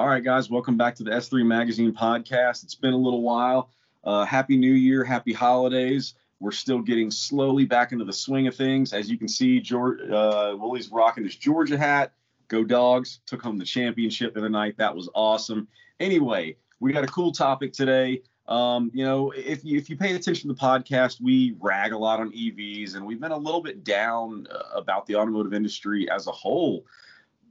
All 0.00 0.08
right, 0.08 0.24
guys, 0.24 0.48
welcome 0.48 0.78
back 0.78 0.94
to 0.94 1.04
the 1.04 1.10
S3 1.10 1.44
Magazine 1.44 1.92
podcast. 1.92 2.64
It's 2.64 2.74
been 2.74 2.94
a 2.94 2.96
little 2.96 3.20
while. 3.20 3.68
Uh, 4.02 4.24
happy 4.24 4.56
New 4.56 4.72
Year, 4.72 5.04
happy 5.04 5.34
holidays. 5.34 6.14
We're 6.38 6.52
still 6.52 6.80
getting 6.80 7.10
slowly 7.10 7.66
back 7.66 7.92
into 7.92 8.06
the 8.06 8.12
swing 8.14 8.46
of 8.46 8.56
things. 8.56 8.94
As 8.94 9.10
you 9.10 9.18
can 9.18 9.28
see, 9.28 9.60
George, 9.60 10.00
uh, 10.08 10.56
Willie's 10.58 10.90
rocking 10.90 11.24
his 11.24 11.36
Georgia 11.36 11.76
hat. 11.76 12.14
Go 12.48 12.64
Dogs! 12.64 13.20
Took 13.26 13.42
home 13.42 13.58
the 13.58 13.64
championship 13.66 14.32
the 14.32 14.40
other 14.40 14.48
night. 14.48 14.78
That 14.78 14.96
was 14.96 15.10
awesome. 15.14 15.68
Anyway, 16.00 16.56
we 16.80 16.94
got 16.94 17.04
a 17.04 17.08
cool 17.08 17.30
topic 17.30 17.74
today. 17.74 18.22
Um, 18.48 18.90
you 18.94 19.04
know, 19.04 19.32
if 19.32 19.66
you 19.66 19.76
if 19.76 19.90
you 19.90 19.98
pay 19.98 20.14
attention 20.14 20.48
to 20.48 20.54
the 20.54 20.60
podcast, 20.62 21.20
we 21.20 21.56
rag 21.60 21.92
a 21.92 21.98
lot 21.98 22.20
on 22.20 22.32
EVs, 22.32 22.94
and 22.94 23.04
we've 23.04 23.20
been 23.20 23.32
a 23.32 23.36
little 23.36 23.60
bit 23.60 23.84
down 23.84 24.46
uh, 24.50 24.78
about 24.78 25.04
the 25.04 25.16
automotive 25.16 25.52
industry 25.52 26.10
as 26.10 26.26
a 26.26 26.32
whole 26.32 26.86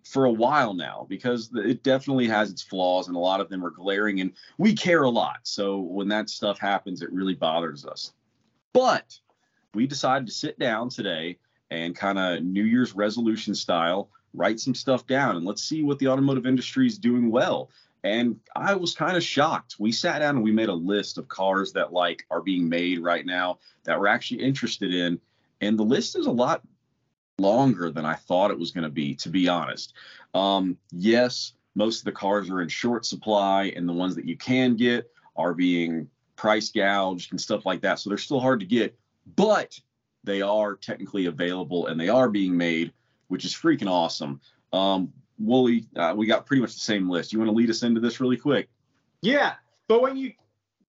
for 0.03 0.25
a 0.25 0.31
while 0.31 0.73
now 0.73 1.05
because 1.09 1.51
it 1.55 1.83
definitely 1.83 2.27
has 2.27 2.51
its 2.51 2.61
flaws 2.61 3.07
and 3.07 3.15
a 3.15 3.19
lot 3.19 3.41
of 3.41 3.49
them 3.49 3.65
are 3.65 3.69
glaring 3.69 4.21
and 4.21 4.33
we 4.57 4.73
care 4.73 5.03
a 5.03 5.09
lot. 5.09 5.39
So 5.43 5.77
when 5.77 6.07
that 6.09 6.29
stuff 6.29 6.59
happens, 6.59 7.01
it 7.01 7.11
really 7.11 7.35
bothers 7.35 7.85
us. 7.85 8.13
But 8.73 9.17
we 9.73 9.87
decided 9.87 10.27
to 10.27 10.33
sit 10.33 10.57
down 10.59 10.89
today 10.89 11.37
and 11.71 11.95
kind 11.95 12.17
of 12.17 12.43
New 12.43 12.63
Year's 12.63 12.95
resolution 12.95 13.53
style 13.53 14.09
write 14.33 14.59
some 14.59 14.75
stuff 14.75 15.07
down 15.07 15.35
and 15.35 15.45
let's 15.45 15.63
see 15.63 15.83
what 15.83 15.99
the 15.99 16.07
automotive 16.07 16.45
industry 16.45 16.87
is 16.87 16.97
doing 16.97 17.31
well. 17.31 17.69
And 18.03 18.39
I 18.55 18.75
was 18.75 18.93
kind 18.93 19.17
of 19.17 19.23
shocked. 19.23 19.75
We 19.79 19.91
sat 19.91 20.19
down 20.19 20.35
and 20.35 20.43
we 20.43 20.51
made 20.51 20.69
a 20.69 20.73
list 20.73 21.17
of 21.17 21.27
cars 21.27 21.73
that 21.73 21.91
like 21.91 22.25
are 22.31 22.41
being 22.41 22.69
made 22.69 22.99
right 22.99 23.25
now 23.25 23.59
that 23.83 23.99
we're 23.99 24.07
actually 24.07 24.43
interested 24.43 24.93
in. 24.93 25.19
And 25.61 25.77
the 25.77 25.83
list 25.83 26.17
is 26.17 26.25
a 26.25 26.31
lot 26.31 26.61
longer 27.39 27.91
than 27.91 28.05
I 28.05 28.15
thought 28.15 28.51
it 28.51 28.59
was 28.59 28.71
going 28.71 28.83
to 28.83 28.89
be, 28.89 29.15
to 29.15 29.29
be 29.29 29.47
honest. 29.47 29.93
Um, 30.33 30.77
yes, 30.91 31.53
most 31.75 31.99
of 31.99 32.05
the 32.05 32.11
cars 32.11 32.49
are 32.49 32.61
in 32.61 32.69
short 32.69 33.05
supply, 33.05 33.73
and 33.75 33.87
the 33.87 33.93
ones 33.93 34.15
that 34.15 34.25
you 34.25 34.37
can 34.37 34.75
get 34.75 35.09
are 35.35 35.53
being 35.53 36.09
price 36.35 36.69
gouged 36.69 37.31
and 37.31 37.39
stuff 37.39 37.65
like 37.65 37.81
that. 37.81 37.99
So 37.99 38.09
they're 38.09 38.17
still 38.17 38.39
hard 38.39 38.59
to 38.61 38.65
get, 38.65 38.97
but 39.35 39.79
they 40.23 40.41
are 40.41 40.75
technically 40.75 41.25
available 41.25 41.87
and 41.87 41.99
they 41.99 42.09
are 42.09 42.29
being 42.29 42.55
made, 42.55 42.93
which 43.27 43.45
is 43.45 43.53
freaking 43.53 43.89
awesome. 43.89 44.41
Um, 44.73 45.11
Wooly, 45.37 45.85
uh, 45.95 46.13
we 46.15 46.27
got 46.27 46.45
pretty 46.45 46.61
much 46.61 46.73
the 46.73 46.79
same 46.79 47.09
list. 47.09 47.31
You 47.31 47.39
want 47.39 47.49
to 47.49 47.55
lead 47.55 47.69
us 47.69 47.83
into 47.83 48.01
this 48.01 48.19
really 48.19 48.37
quick? 48.37 48.69
Yeah, 49.21 49.53
but 49.87 50.01
when 50.01 50.17
you 50.17 50.33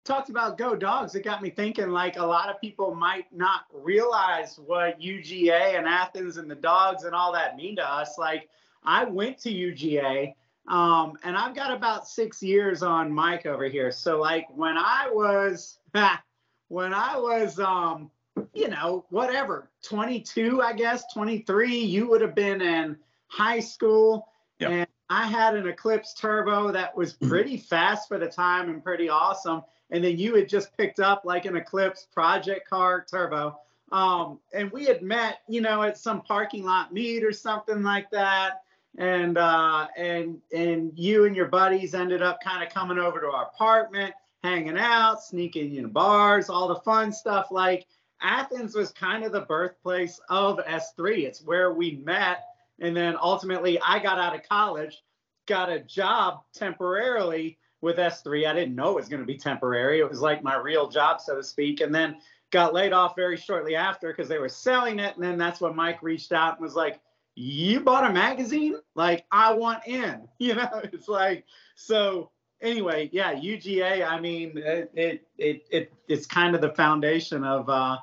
talked 0.08 0.30
about 0.30 0.58
Go 0.58 0.75
Dogs, 0.75 1.13
it 1.16 1.23
got 1.23 1.44
me 1.44 1.50
thinking 1.50 1.89
like 1.89 2.17
a 2.17 2.25
lot 2.25 2.50
of 2.50 2.59
people 2.61 2.95
might 2.95 3.25
not 3.33 3.66
realize 3.73 4.58
what 4.66 5.00
UGA 5.00 5.77
and 5.77 5.86
Athens 5.86 6.38
and 6.38 6.50
the 6.50 6.55
dogs 6.55 7.03
and 7.03 7.13
all 7.13 7.33
that 7.33 7.58
mean 7.58 7.75
to 7.75 7.86
us. 7.86 8.17
Like 8.17 8.50
I 8.83 9.03
went 9.03 9.38
to 9.39 9.50
UGA 9.50 10.33
um, 10.67 11.17
and 11.23 11.38
I've 11.38 11.53
got 11.53 11.75
about 11.75 12.08
six 12.08 12.41
years 12.41 12.81
on 12.83 13.11
Mike 13.11 13.45
over 13.45 13.66
here. 13.66 13.91
So 13.91 14.19
like 14.19 14.47
when 14.55 14.78
I 14.78 15.09
was 15.11 15.78
when 16.69 16.94
I 16.94 17.17
was 17.17 17.59
um, 17.59 18.09
you 18.53 18.69
know, 18.69 19.05
whatever, 19.09 19.69
22, 19.83 20.61
I 20.61 20.73
guess, 20.73 21.03
23, 21.13 21.75
you 21.75 22.08
would 22.08 22.22
have 22.22 22.35
been 22.35 22.61
in 22.61 22.97
high 23.28 23.59
school. 23.59 24.28
Yep. 24.59 24.69
And 24.69 24.88
I 25.09 25.28
had 25.28 25.55
an 25.55 25.67
Eclipse 25.67 26.13
Turbo 26.13 26.72
that 26.72 26.95
was 26.95 27.13
pretty 27.28 27.58
fast 27.58 28.08
for 28.08 28.17
the 28.17 28.28
time 28.28 28.69
and 28.69 28.81
pretty 28.81 29.09
awesome 29.09 29.63
and 29.91 30.03
then 30.03 30.17
you 30.17 30.35
had 30.35 30.49
just 30.49 30.75
picked 30.77 30.99
up 30.99 31.23
like 31.25 31.45
an 31.45 31.55
Eclipse 31.55 32.07
project 32.13 32.69
car 32.69 33.05
turbo. 33.09 33.57
Um, 33.91 34.39
and 34.53 34.69
we 34.71 34.85
had 34.85 35.02
met, 35.02 35.39
you 35.47 35.61
know, 35.61 35.83
at 35.83 35.97
some 35.97 36.21
parking 36.21 36.66
lot 36.66 36.94
meet 36.94 37.23
or 37.23 37.31
something 37.31 37.83
like 37.83 38.09
that. 38.11 38.61
And 38.97 39.38
uh, 39.38 39.88
and 39.95 40.39
and 40.53 40.91
you 40.95 41.25
and 41.25 41.35
your 41.35 41.47
buddies 41.47 41.94
ended 41.94 42.21
up 42.21 42.39
kind 42.44 42.63
of 42.63 42.73
coming 42.73 42.97
over 42.97 43.21
to 43.21 43.27
our 43.27 43.45
apartment, 43.45 44.13
hanging 44.44 44.77
out, 44.77 45.23
sneaking 45.23 45.75
in 45.75 45.89
bars, 45.89 46.49
all 46.49 46.67
the 46.67 46.81
fun 46.81 47.11
stuff. 47.11 47.47
Like 47.51 47.85
Athens 48.22 48.75
was 48.75 48.91
kind 48.91 49.23
of 49.23 49.31
the 49.31 49.41
birthplace 49.41 50.19
of 50.29 50.57
S3. 50.57 51.25
It's 51.25 51.44
where 51.44 51.73
we 51.73 52.01
met. 52.03 52.44
And 52.79 52.95
then 52.95 53.16
ultimately, 53.22 53.79
I 53.79 54.00
got 54.00 54.19
out 54.19 54.35
of 54.35 54.47
college, 54.50 55.01
got 55.45 55.69
a 55.69 55.79
job 55.79 56.41
temporarily 56.53 57.57
with 57.81 57.97
S3. 57.97 58.47
I 58.47 58.53
didn't 58.53 58.75
know 58.75 58.91
it 58.91 58.95
was 58.95 59.09
going 59.09 59.21
to 59.21 59.25
be 59.25 59.38
temporary. 59.38 59.99
It 59.99 60.09
was 60.09 60.21
like 60.21 60.43
my 60.43 60.55
real 60.55 60.88
job, 60.88 61.21
so 61.21 61.35
to 61.35 61.43
speak. 61.43 61.81
And 61.81 61.93
then 61.93 62.17
got 62.51 62.73
laid 62.73 62.93
off 62.93 63.15
very 63.15 63.38
shortly 63.38 63.75
after 63.75 64.09
because 64.09 64.29
they 64.29 64.39
were 64.39 64.49
selling 64.49 64.99
it. 64.99 65.15
And 65.15 65.23
then 65.23 65.38
that's 65.38 65.61
when 65.61 65.75
Mike 65.75 66.01
reached 66.01 66.31
out 66.31 66.57
and 66.57 66.61
was 66.61 66.75
like, 66.75 66.99
You 67.35 67.81
bought 67.81 68.09
a 68.09 68.13
magazine? 68.13 68.75
Like, 68.95 69.25
I 69.31 69.53
want 69.53 69.85
in. 69.88 70.27
You 70.39 70.55
know, 70.55 70.81
it's 70.83 71.07
like, 71.07 71.45
so 71.75 72.31
anyway, 72.61 73.09
yeah, 73.11 73.33
UGA, 73.33 74.07
I 74.07 74.19
mean, 74.19 74.57
it, 74.57 74.91
it, 74.94 75.27
it, 75.38 75.65
it 75.69 75.94
it's 76.07 76.25
kind 76.25 76.55
of 76.55 76.61
the 76.61 76.73
foundation 76.73 77.44
of, 77.44 77.69
uh, 77.69 77.97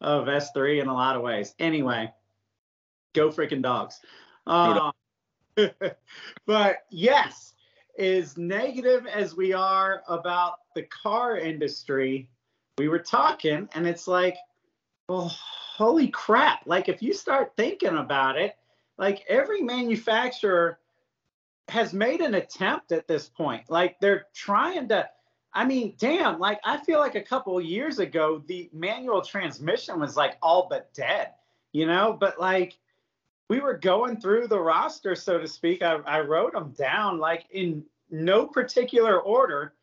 of 0.00 0.26
S3 0.26 0.82
in 0.82 0.88
a 0.88 0.94
lot 0.94 1.16
of 1.16 1.22
ways. 1.22 1.54
Anyway, 1.58 2.12
go 3.14 3.30
freaking 3.30 3.62
dogs. 3.62 4.00
Uh, 4.46 4.92
but 6.46 6.76
yes, 6.90 7.54
as 7.98 8.36
negative 8.36 9.06
as 9.06 9.36
we 9.36 9.52
are 9.52 10.02
about 10.08 10.54
the 10.74 10.82
car 10.82 11.38
industry, 11.38 12.28
we 12.78 12.88
were 12.88 12.98
talking, 12.98 13.68
and 13.74 13.86
it's 13.86 14.06
like, 14.06 14.36
well, 15.08 15.28
holy 15.28 16.08
crap. 16.08 16.60
Like, 16.66 16.88
if 16.88 17.02
you 17.02 17.12
start 17.12 17.52
thinking 17.56 17.96
about 17.96 18.36
it, 18.36 18.56
like 18.98 19.24
every 19.28 19.62
manufacturer 19.62 20.78
has 21.68 21.92
made 21.92 22.20
an 22.20 22.34
attempt 22.34 22.92
at 22.92 23.08
this 23.08 23.28
point. 23.28 23.70
Like, 23.70 23.98
they're 24.00 24.26
trying 24.34 24.88
to. 24.88 25.08
I 25.52 25.64
mean, 25.64 25.94
damn, 25.98 26.38
like 26.38 26.60
I 26.64 26.76
feel 26.76 26.98
like 26.98 27.14
a 27.14 27.22
couple 27.22 27.58
years 27.62 27.98
ago, 27.98 28.42
the 28.46 28.68
manual 28.74 29.22
transmission 29.22 29.98
was 29.98 30.14
like 30.14 30.36
all 30.42 30.66
but 30.68 30.92
dead, 30.92 31.30
you 31.72 31.86
know? 31.86 32.14
But 32.18 32.38
like 32.38 32.76
we 33.48 33.60
were 33.60 33.76
going 33.76 34.20
through 34.20 34.48
the 34.48 34.58
roster, 34.58 35.14
so 35.14 35.38
to 35.38 35.46
speak. 35.46 35.82
I, 35.82 35.96
I 36.06 36.20
wrote 36.20 36.52
them 36.52 36.72
down 36.72 37.18
like 37.18 37.46
in 37.50 37.84
no 38.10 38.46
particular 38.46 39.20
order. 39.20 39.74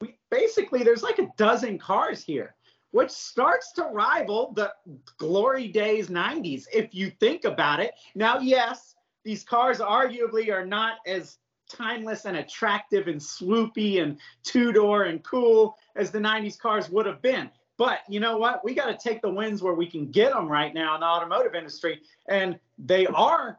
We 0.00 0.16
basically 0.30 0.82
there's 0.82 1.02
like 1.02 1.18
a 1.18 1.30
dozen 1.36 1.78
cars 1.78 2.22
here, 2.22 2.54
which 2.90 3.10
starts 3.10 3.72
to 3.72 3.84
rival 3.84 4.52
the 4.54 4.72
glory 5.16 5.68
days 5.68 6.08
90s 6.08 6.64
if 6.72 6.94
you 6.94 7.10
think 7.20 7.44
about 7.44 7.80
it. 7.80 7.94
Now, 8.14 8.40
yes, 8.40 8.94
these 9.24 9.44
cars 9.44 9.78
arguably 9.78 10.52
are 10.52 10.66
not 10.66 10.98
as 11.06 11.38
timeless 11.68 12.26
and 12.26 12.36
attractive 12.36 13.08
and 13.08 13.20
swoopy 13.20 14.02
and 14.02 14.18
two 14.42 14.72
door 14.72 15.04
and 15.04 15.22
cool 15.24 15.76
as 15.96 16.10
the 16.10 16.18
90s 16.18 16.58
cars 16.58 16.88
would 16.90 17.06
have 17.06 17.22
been. 17.22 17.50
But 17.78 18.00
you 18.08 18.20
know 18.20 18.38
what? 18.38 18.64
We 18.64 18.74
got 18.74 18.86
to 18.86 18.96
take 18.96 19.20
the 19.20 19.30
wins 19.30 19.62
where 19.62 19.74
we 19.74 19.86
can 19.86 20.10
get 20.10 20.32
them 20.32 20.48
right 20.48 20.72
now 20.72 20.94
in 20.94 21.00
the 21.00 21.06
automotive 21.06 21.54
industry. 21.54 22.00
And 22.28 22.58
they 22.78 23.06
are 23.06 23.58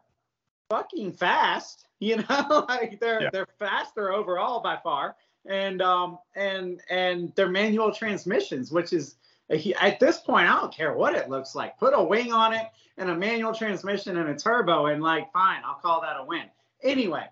fucking 0.70 1.12
fast. 1.12 1.84
You 2.00 2.18
know, 2.18 2.64
like 2.68 3.00
they're 3.00 3.22
yeah. 3.22 3.30
they're 3.32 3.48
faster 3.58 4.12
overall 4.12 4.60
by 4.60 4.78
far, 4.84 5.16
and 5.46 5.82
um 5.82 6.20
and 6.36 6.80
and 6.88 7.32
they're 7.34 7.48
manual 7.48 7.92
transmissions, 7.92 8.70
which 8.70 8.92
is 8.92 9.16
at 9.50 9.98
this 9.98 10.18
point 10.18 10.48
I 10.48 10.60
don't 10.60 10.72
care 10.72 10.92
what 10.92 11.16
it 11.16 11.28
looks 11.28 11.56
like. 11.56 11.76
Put 11.76 11.94
a 11.96 12.00
wing 12.04 12.32
on 12.32 12.52
it 12.52 12.66
and 12.98 13.10
a 13.10 13.16
manual 13.16 13.52
transmission 13.52 14.16
and 14.16 14.28
a 14.28 14.36
turbo, 14.36 14.86
and 14.86 15.02
like 15.02 15.32
fine, 15.32 15.60
I'll 15.64 15.80
call 15.80 16.00
that 16.02 16.20
a 16.20 16.24
win. 16.24 16.44
Anyway, 16.84 17.24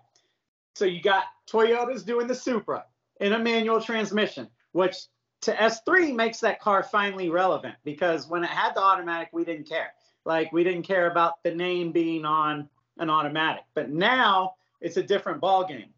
so 0.75 0.83
you 0.83 1.01
got 1.01 1.23
Toyota's 1.49 2.03
doing 2.03 2.27
the 2.27 2.35
Supra 2.35 2.83
in 3.21 3.31
a 3.31 3.39
manual 3.39 3.79
transmission, 3.79 4.49
which 4.73 4.97
to 5.41 5.53
S3 5.53 6.15
makes 6.15 6.39
that 6.39 6.59
car 6.59 6.83
finally 6.83 7.29
relevant 7.29 7.75
because 7.83 8.27
when 8.27 8.43
it 8.43 8.49
had 8.49 8.73
the 8.73 8.81
automatic, 8.81 9.29
we 9.31 9.45
didn't 9.45 9.69
care. 9.69 9.93
Like 10.25 10.51
we 10.51 10.63
didn't 10.63 10.83
care 10.83 11.09
about 11.09 11.43
the 11.43 11.53
name 11.53 11.91
being 11.91 12.25
on 12.25 12.69
an 12.97 13.09
automatic. 13.09 13.63
But 13.73 13.89
now 13.89 14.55
it's 14.81 14.97
a 14.97 15.03
different 15.03 15.41
ballgame. 15.41 15.89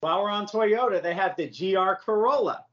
While 0.00 0.22
we're 0.22 0.30
on 0.30 0.46
Toyota, 0.46 1.02
they 1.02 1.14
have 1.14 1.36
the 1.36 1.48
GR 1.48 2.02
Corolla, 2.04 2.64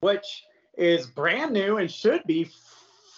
which 0.00 0.44
is 0.76 1.06
brand 1.06 1.52
new 1.52 1.78
and 1.78 1.90
should 1.90 2.22
be 2.26 2.50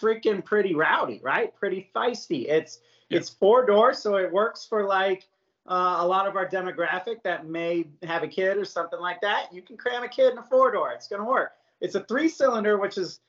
freaking 0.00 0.44
pretty 0.44 0.74
rowdy, 0.74 1.20
right? 1.22 1.54
Pretty 1.54 1.90
feisty. 1.94 2.48
It's 2.48 2.80
yeah. 3.08 3.18
it's 3.18 3.28
four 3.28 3.66
doors, 3.66 3.98
so 3.98 4.16
it 4.16 4.32
works 4.32 4.66
for 4.66 4.86
like 4.86 5.26
uh, 5.66 5.96
a 6.00 6.06
lot 6.06 6.26
of 6.26 6.36
our 6.36 6.48
demographic 6.48 7.22
that 7.24 7.46
may 7.46 7.86
have 8.04 8.22
a 8.22 8.28
kid 8.28 8.56
or 8.56 8.64
something 8.64 9.00
like 9.00 9.20
that. 9.20 9.52
You 9.52 9.62
can 9.62 9.76
cram 9.76 10.02
a 10.02 10.08
kid 10.08 10.32
in 10.32 10.38
a 10.38 10.42
four 10.42 10.72
door. 10.72 10.92
It's 10.92 11.08
gonna 11.08 11.24
work. 11.24 11.52
It's 11.80 11.94
a 11.94 12.04
three 12.04 12.28
cylinder, 12.28 12.78
which 12.78 12.98
is 12.98 13.20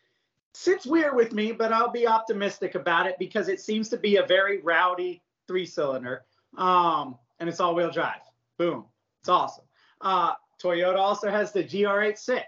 sits 0.54 0.86
weird 0.86 1.16
with 1.16 1.32
me, 1.32 1.52
but 1.52 1.72
I'll 1.72 1.92
be 1.92 2.08
optimistic 2.08 2.76
about 2.76 3.08
it 3.08 3.16
because 3.20 3.48
it 3.48 3.62
seems 3.62 3.90
to 3.90 3.98
be 3.98 4.18
a 4.18 4.26
very 4.26 4.62
rowdy 4.62 5.22
three 5.48 5.66
cylinder, 5.66 6.24
um, 6.58 7.18
and 7.40 7.48
it's 7.48 7.60
all 7.60 7.76
wheel 7.76 7.92
drive. 7.92 8.22
Boom, 8.58 8.86
it's 9.22 9.30
awesome. 9.30 9.66
Uh, 10.02 10.34
Toyota 10.62 10.98
also 10.98 11.30
has 11.30 11.52
the 11.52 11.64
GR86, 11.64 12.42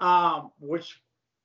um, 0.00 0.50
which 0.58 1.00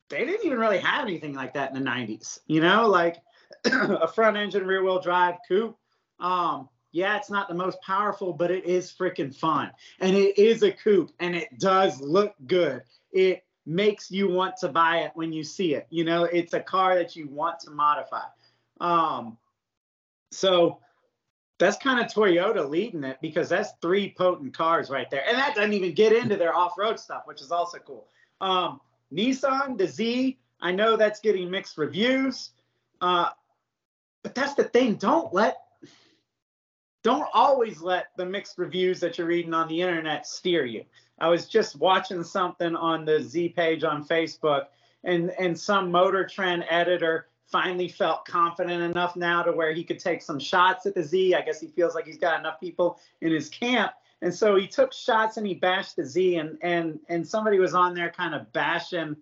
they 0.10 0.26
didn't 0.26 0.46
even 0.46 0.60
really 0.60 0.80
have 0.80 1.06
anything 1.06 1.34
like 1.34 1.54
that 1.54 1.74
in 1.74 1.84
the 1.84 1.90
90s. 1.90 2.40
You 2.48 2.62
know, 2.62 2.88
like 2.88 3.18
a 3.66 4.08
front 4.08 4.38
engine 4.38 4.66
rear 4.66 4.84
wheel 4.84 5.02
drive 5.02 5.36
coupe. 5.48 5.78
Um, 6.20 6.70
yeah, 6.92 7.18
it's 7.18 7.30
not 7.30 7.48
the 7.48 7.54
most 7.54 7.80
powerful, 7.82 8.34
but 8.34 8.50
it 8.50 8.66
is 8.66 8.92
freaking 8.92 9.36
fun. 9.36 9.72
And 10.00 10.16
it 10.16 10.40
is 10.40 10.64
a 10.64 10.72
coupe 10.72 11.12
and 11.20 11.36
it 11.36 11.60
does 11.60 12.02
look 12.02 12.34
good. 12.48 12.82
It 13.12 13.44
makes 13.70 14.10
you 14.10 14.28
want 14.28 14.58
to 14.58 14.68
buy 14.68 14.98
it 15.02 15.12
when 15.14 15.32
you 15.32 15.44
see 15.44 15.76
it. 15.76 15.86
You 15.92 16.04
know, 16.04 16.24
it's 16.24 16.54
a 16.54 16.60
car 16.60 16.96
that 16.96 17.16
you 17.16 17.28
want 17.28 17.60
to 17.62 17.70
modify. 17.70 18.24
Um, 18.82 19.38
so 20.32 20.80
that's 21.60 21.78
kind 21.78 22.00
of 22.00 22.12
Toyota 22.12 22.68
leading 22.68 23.04
it 23.04 23.20
because 23.22 23.48
that's 23.48 23.74
three 23.82 24.14
potent 24.18 24.58
cars 24.58 24.90
right 24.90 25.10
there. 25.12 25.24
And 25.28 25.38
that 25.38 25.54
doesn't 25.56 25.74
even 25.74 25.94
get 25.94 26.14
into 26.14 26.36
their 26.36 26.56
off-road 26.56 27.00
stuff, 27.00 27.24
which 27.26 27.42
is 27.42 27.52
also 27.52 27.78
cool. 27.78 28.08
Um, 28.42 28.82
Nissan, 29.14 29.78
the 29.78 29.88
Z, 29.88 30.40
I 30.62 30.72
know 30.72 30.98
that's 30.98 31.20
getting 31.20 31.52
mixed 31.52 31.78
reviews. 31.78 32.52
Uh, 33.02 33.30
but 34.24 34.34
that's 34.34 34.56
the 34.56 34.64
thing. 34.64 34.96
Don't 34.96 35.32
let 35.34 35.58
don't 37.04 37.28
always 37.34 37.82
let 37.82 38.08
the 38.18 38.26
mixed 38.26 38.58
reviews 38.58 39.00
that 39.00 39.18
you're 39.18 39.28
reading 39.28 39.54
on 39.54 39.68
the 39.68 39.82
internet 39.82 40.28
steer 40.28 40.66
you. 40.66 40.84
I 41.20 41.30
was 41.30 41.48
just 41.48 41.78
watching 41.78 42.24
something 42.24 42.76
on 42.76 43.06
the 43.06 43.22
Z 43.22 43.50
page 43.50 43.84
on 43.84 44.06
Facebook, 44.06 44.66
and 45.04 45.32
and 45.40 45.58
some 45.58 45.92
Motor 45.92 46.26
Trend 46.26 46.66
editor 46.70 47.28
finally 47.46 47.88
felt 47.88 48.26
confident 48.26 48.84
enough 48.84 49.16
now 49.16 49.42
to 49.42 49.52
where 49.52 49.74
he 49.74 49.84
could 49.84 50.00
take 50.00 50.22
some 50.22 50.40
shots 50.40 50.86
at 50.86 50.94
the 50.94 51.04
Z. 51.04 51.34
I 51.34 51.42
guess 51.42 51.60
he 51.60 51.68
feels 51.68 51.96
like 51.96 52.06
he's 52.06 52.18
got 52.18 52.40
enough 52.40 52.60
people 52.60 53.00
in 53.22 53.32
his 53.32 53.50
camp. 53.50 53.92
And 54.22 54.34
so 54.34 54.56
he 54.56 54.68
took 54.68 54.94
shots 54.94 55.38
and 55.38 55.48
he 55.48 55.54
bashed 55.56 55.96
the 55.96 56.06
Z 56.06 56.36
and 56.36 56.58
and 56.62 57.00
and 57.10 57.28
somebody 57.28 57.60
was 57.60 57.74
on 57.74 57.94
there 57.94 58.12
kind 58.12 58.36
of 58.36 58.52
bashing 58.54 59.16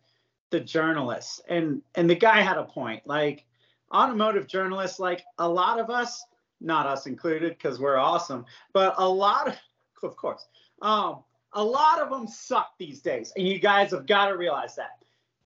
the 0.49 0.59
journalists. 0.59 1.41
And 1.47 1.81
and 1.95 2.09
the 2.09 2.15
guy 2.15 2.41
had 2.41 2.57
a 2.57 2.63
point. 2.63 3.05
Like 3.05 3.45
automotive 3.93 4.47
journalists, 4.47 4.99
like 4.99 5.23
a 5.37 5.47
lot 5.47 5.79
of 5.79 5.89
us, 5.89 6.25
not 6.59 6.85
us 6.85 7.05
included, 7.05 7.57
because 7.57 7.79
we're 7.79 7.97
awesome, 7.97 8.45
but 8.73 8.93
a 8.97 9.07
lot 9.07 9.47
of 9.47 9.55
of 10.03 10.15
course, 10.15 10.47
um, 10.81 11.23
a 11.53 11.63
lot 11.63 11.99
of 11.99 12.09
them 12.09 12.27
suck 12.27 12.77
these 12.77 12.99
days. 12.99 13.33
And 13.35 13.47
you 13.47 13.59
guys 13.59 13.91
have 13.91 14.05
got 14.05 14.27
to 14.27 14.37
realize 14.37 14.75
that 14.75 14.99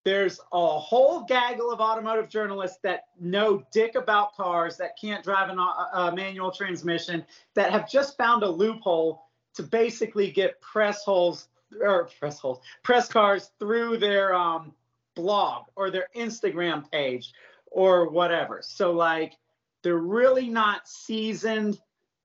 there's 0.04 0.40
a 0.52 0.80
whole 0.80 1.24
gaggle 1.26 1.72
of 1.72 1.80
automotive 1.80 2.28
journalists 2.28 2.80
that 2.84 3.06
know 3.20 3.64
dick 3.72 3.96
about 3.96 4.36
cars 4.36 4.78
that 4.78 4.98
can't 5.00 5.24
drive 5.24 5.50
an, 5.50 5.60
a, 5.60 5.90
a 5.94 6.16
manual 6.16 6.52
transmission 6.52 7.24
that 7.54 7.72
have 7.72 7.90
just 7.90 8.18
found 8.18 8.44
a 8.44 8.50
loophole 8.50 9.24
to 9.54 9.64
basically 9.64 10.32
get 10.32 10.60
press 10.60 11.04
holes 11.04 11.50
or 11.82 12.10
press 12.20 12.40
holes 12.40 12.60
press 12.84 13.08
cars 13.08 13.52
through 13.60 13.98
their 13.98 14.34
um, 14.34 14.74
blog 15.16 15.66
or 15.76 15.92
their 15.92 16.08
instagram 16.16 16.90
page 16.92 17.32
or 17.68 18.10
whatever 18.10 18.60
so 18.62 18.92
like 18.92 19.34
they're 19.84 19.98
really 19.98 20.50
not 20.50 20.88
seasoned 20.88 21.80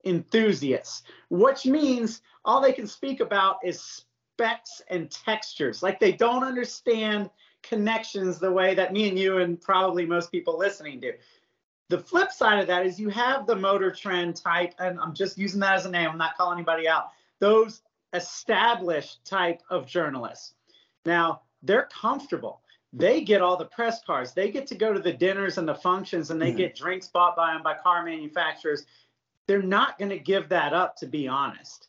enthusiasts 0.05 1.03
which 1.31 1.67
means 1.67 2.23
all 2.45 2.61
they 2.61 2.73
can 2.73 2.87
speak 2.87 3.21
about 3.21 3.59
is 3.65 3.81
specs 3.81 4.83
and 4.89 5.11
textures 5.11 5.83
like 5.83 5.99
they 5.99 6.13
don't 6.13 6.45
understand 6.45 7.29
connections 7.69 8.39
the 8.39 8.51
way 8.51 8.75
that 8.75 8.93
me 8.93 9.09
and 9.09 9.19
you 9.19 9.39
and 9.39 9.61
probably 9.61 10.07
most 10.07 10.31
people 10.31 10.59
listening 10.59 11.01
do. 11.01 11.13
The 11.89 11.99
flip 11.99 12.33
side 12.33 12.59
of 12.59 12.67
that 12.67 12.87
is 12.87 12.99
you 12.99 13.09
have 13.11 13.47
the 13.47 13.55
motor 13.55 13.91
trend 13.91 14.37
type, 14.37 14.75
and 14.79 14.99
I'm 14.99 15.15
just 15.15 15.39
using 15.39 15.61
that 15.61 15.77
as 15.77 15.87
a 15.87 15.91
name, 15.91 16.11
I'm 16.11 16.19
not 16.19 16.37
calling 16.37 16.59
anybody 16.59 16.89
out, 16.89 17.11
those 17.39 17.83
established 18.13 19.25
type 19.25 19.63
of 19.71 19.87
journalists. 19.87 20.55
Now, 21.05 21.43
they're 21.63 21.89
comfortable. 21.93 22.63
They 22.99 23.21
get 23.21 23.43
all 23.43 23.59
the 23.59 23.67
press 23.67 24.03
cars. 24.03 24.33
They 24.33 24.51
get 24.51 24.67
to 24.69 24.75
go 24.75 24.93
to 24.93 25.01
the 25.01 25.13
dinners 25.13 25.59
and 25.59 25.69
the 25.69 25.75
functions 25.75 26.31
and 26.31 26.41
they 26.41 26.49
mm-hmm. 26.49 26.57
get 26.57 26.77
drinks 26.77 27.09
bought 27.09 27.37
by 27.37 27.53
them 27.53 27.63
by 27.63 27.75
car 27.75 28.03
manufacturers. 28.03 28.87
They're 29.47 29.63
not 29.63 29.99
going 29.99 30.09
to 30.09 30.19
give 30.19 30.49
that 30.49 30.73
up, 30.73 30.97
to 30.97 31.07
be 31.07 31.29
honest. 31.29 31.89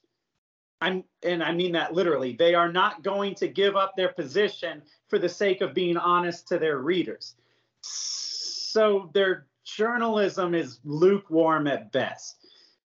I'm, 0.81 1.06
and 1.24 1.42
I 1.42 1.54
mean 1.54 1.71
that 1.71 1.94
literally. 1.94 2.33
They 2.33 2.54
are 2.54 2.71
not 2.71 3.04
going 3.04 3.36
to 3.36 3.48
give 3.48 3.75
up 3.75 3.94
their 3.95 4.09
position 4.09 4.83
for 5.07 5.18
the 5.18 5.30
sake 5.30 5.62
of 5.62 5.74
being 5.74 5.98
honest 5.98 6.48
to 6.50 6.59
their 6.59 6.80
readers. 6.80 7.36
So 7.81 9.10
their 9.13 9.48
journalism 9.63 10.53
is 10.53 10.80
lukewarm 10.83 11.68
at 11.68 11.92
best. 11.92 12.45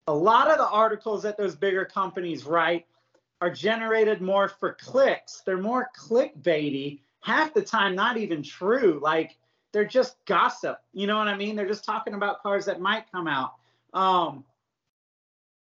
A 0.08 0.12
lot 0.12 0.50
of 0.50 0.58
the 0.58 0.68
articles 0.68 1.22
that 1.22 1.36
those 1.36 1.54
bigger 1.54 1.84
companies 1.84 2.44
write 2.44 2.86
are 3.40 3.50
generated 3.50 4.20
more 4.20 4.48
for 4.48 4.72
clicks. 4.74 5.42
They're 5.46 5.56
more 5.56 5.88
clickbaity, 5.96 7.00
half 7.28 7.52
the 7.52 7.62
time 7.62 7.94
not 7.94 8.16
even 8.16 8.42
true. 8.42 8.98
Like 9.02 9.36
they're 9.72 9.84
just 9.84 10.16
gossip. 10.24 10.78
You 10.94 11.06
know 11.06 11.18
what 11.18 11.28
I 11.28 11.36
mean? 11.36 11.56
They're 11.56 11.68
just 11.68 11.84
talking 11.84 12.14
about 12.14 12.42
cars 12.42 12.64
that 12.64 12.80
might 12.80 13.10
come 13.12 13.28
out. 13.28 13.52
Um, 13.92 14.44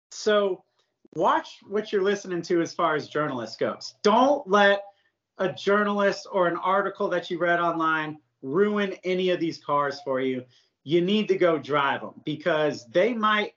so 0.10 0.64
watch 1.16 1.60
what 1.68 1.92
you're 1.92 2.02
listening 2.02 2.42
to 2.44 2.62
as 2.62 2.74
far 2.74 2.96
as 2.96 3.08
journalists 3.08 3.56
goes. 3.56 3.94
Don't 4.02 4.48
let 4.50 4.84
a 5.38 5.54
journalist 5.54 6.28
or 6.32 6.48
an 6.48 6.58
article 6.58 7.08
that 7.10 7.30
you 7.30 7.38
read 7.38 7.60
online 7.60 8.18
ruin 8.42 8.96
any 9.04 9.30
of 9.30 9.40
these 9.40 9.60
cars 9.60 10.02
for 10.04 10.22
you. 10.22 10.44
You 10.84 11.02
need 11.02 11.28
to 11.28 11.38
go 11.38 11.60
drive 11.60 12.02
them 12.02 12.20
because 12.26 12.88
they 12.88 13.14
might, 13.14 13.54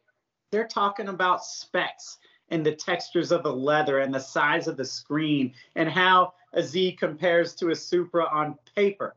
they're 0.52 0.68
talking 0.68 1.08
about 1.08 1.44
specs 1.44 2.18
and 2.50 2.64
the 2.64 2.74
textures 2.74 3.32
of 3.32 3.42
the 3.42 3.52
leather 3.52 4.00
and 4.00 4.14
the 4.14 4.20
size 4.20 4.68
of 4.68 4.76
the 4.76 4.84
screen 4.84 5.54
and 5.74 5.88
how 5.88 6.34
a 6.56 6.62
Z 6.62 6.92
compares 6.92 7.54
to 7.56 7.70
a 7.70 7.76
Supra 7.76 8.24
on 8.24 8.56
paper. 8.74 9.14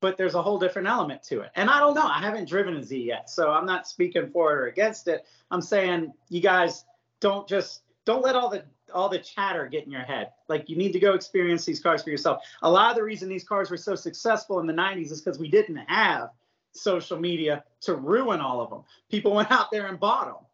But 0.00 0.16
there's 0.16 0.34
a 0.34 0.42
whole 0.42 0.58
different 0.58 0.88
element 0.88 1.22
to 1.24 1.40
it. 1.40 1.50
And 1.54 1.68
I 1.68 1.80
don't 1.80 1.94
know, 1.94 2.06
I 2.06 2.20
haven't 2.20 2.48
driven 2.48 2.76
a 2.76 2.82
Z 2.82 3.00
yet, 3.00 3.28
so 3.28 3.50
I'm 3.50 3.66
not 3.66 3.86
speaking 3.86 4.30
for 4.30 4.52
it 4.52 4.56
or 4.56 4.66
against 4.66 5.08
it. 5.08 5.26
I'm 5.50 5.62
saying 5.62 6.12
you 6.28 6.40
guys 6.40 6.84
don't 7.20 7.48
just 7.48 7.82
don't 8.04 8.22
let 8.22 8.34
all 8.34 8.48
the 8.48 8.64
all 8.94 9.08
the 9.08 9.18
chatter 9.18 9.66
get 9.66 9.84
in 9.84 9.90
your 9.90 10.02
head. 10.02 10.30
Like 10.48 10.70
you 10.70 10.76
need 10.76 10.92
to 10.92 10.98
go 10.98 11.14
experience 11.14 11.64
these 11.64 11.80
cars 11.80 12.02
for 12.02 12.10
yourself. 12.10 12.42
A 12.62 12.70
lot 12.70 12.90
of 12.90 12.96
the 12.96 13.02
reason 13.02 13.28
these 13.28 13.44
cars 13.44 13.70
were 13.70 13.76
so 13.76 13.94
successful 13.94 14.60
in 14.60 14.66
the 14.66 14.72
90s 14.72 15.12
is 15.12 15.20
because 15.20 15.38
we 15.38 15.48
didn't 15.48 15.76
have 15.88 16.30
social 16.72 17.18
media 17.18 17.64
to 17.82 17.96
ruin 17.96 18.40
all 18.40 18.60
of 18.60 18.70
them. 18.70 18.82
People 19.10 19.34
went 19.34 19.50
out 19.50 19.70
there 19.70 19.86
and 19.86 20.00
bought 20.00 20.26
them. 20.26 20.46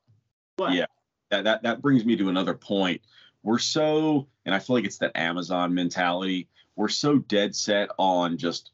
What? 0.56 0.72
Yeah, 0.72 0.86
that, 1.30 1.44
that 1.44 1.62
that 1.62 1.82
brings 1.82 2.04
me 2.04 2.16
to 2.16 2.28
another 2.28 2.54
point. 2.54 3.02
We're 3.44 3.58
so, 3.58 4.26
and 4.46 4.54
I 4.54 4.58
feel 4.58 4.74
like 4.74 4.86
it's 4.86 4.98
that 4.98 5.16
Amazon 5.16 5.74
mentality. 5.74 6.48
We're 6.76 6.88
so 6.88 7.18
dead 7.18 7.54
set 7.54 7.90
on 7.98 8.38
just 8.38 8.72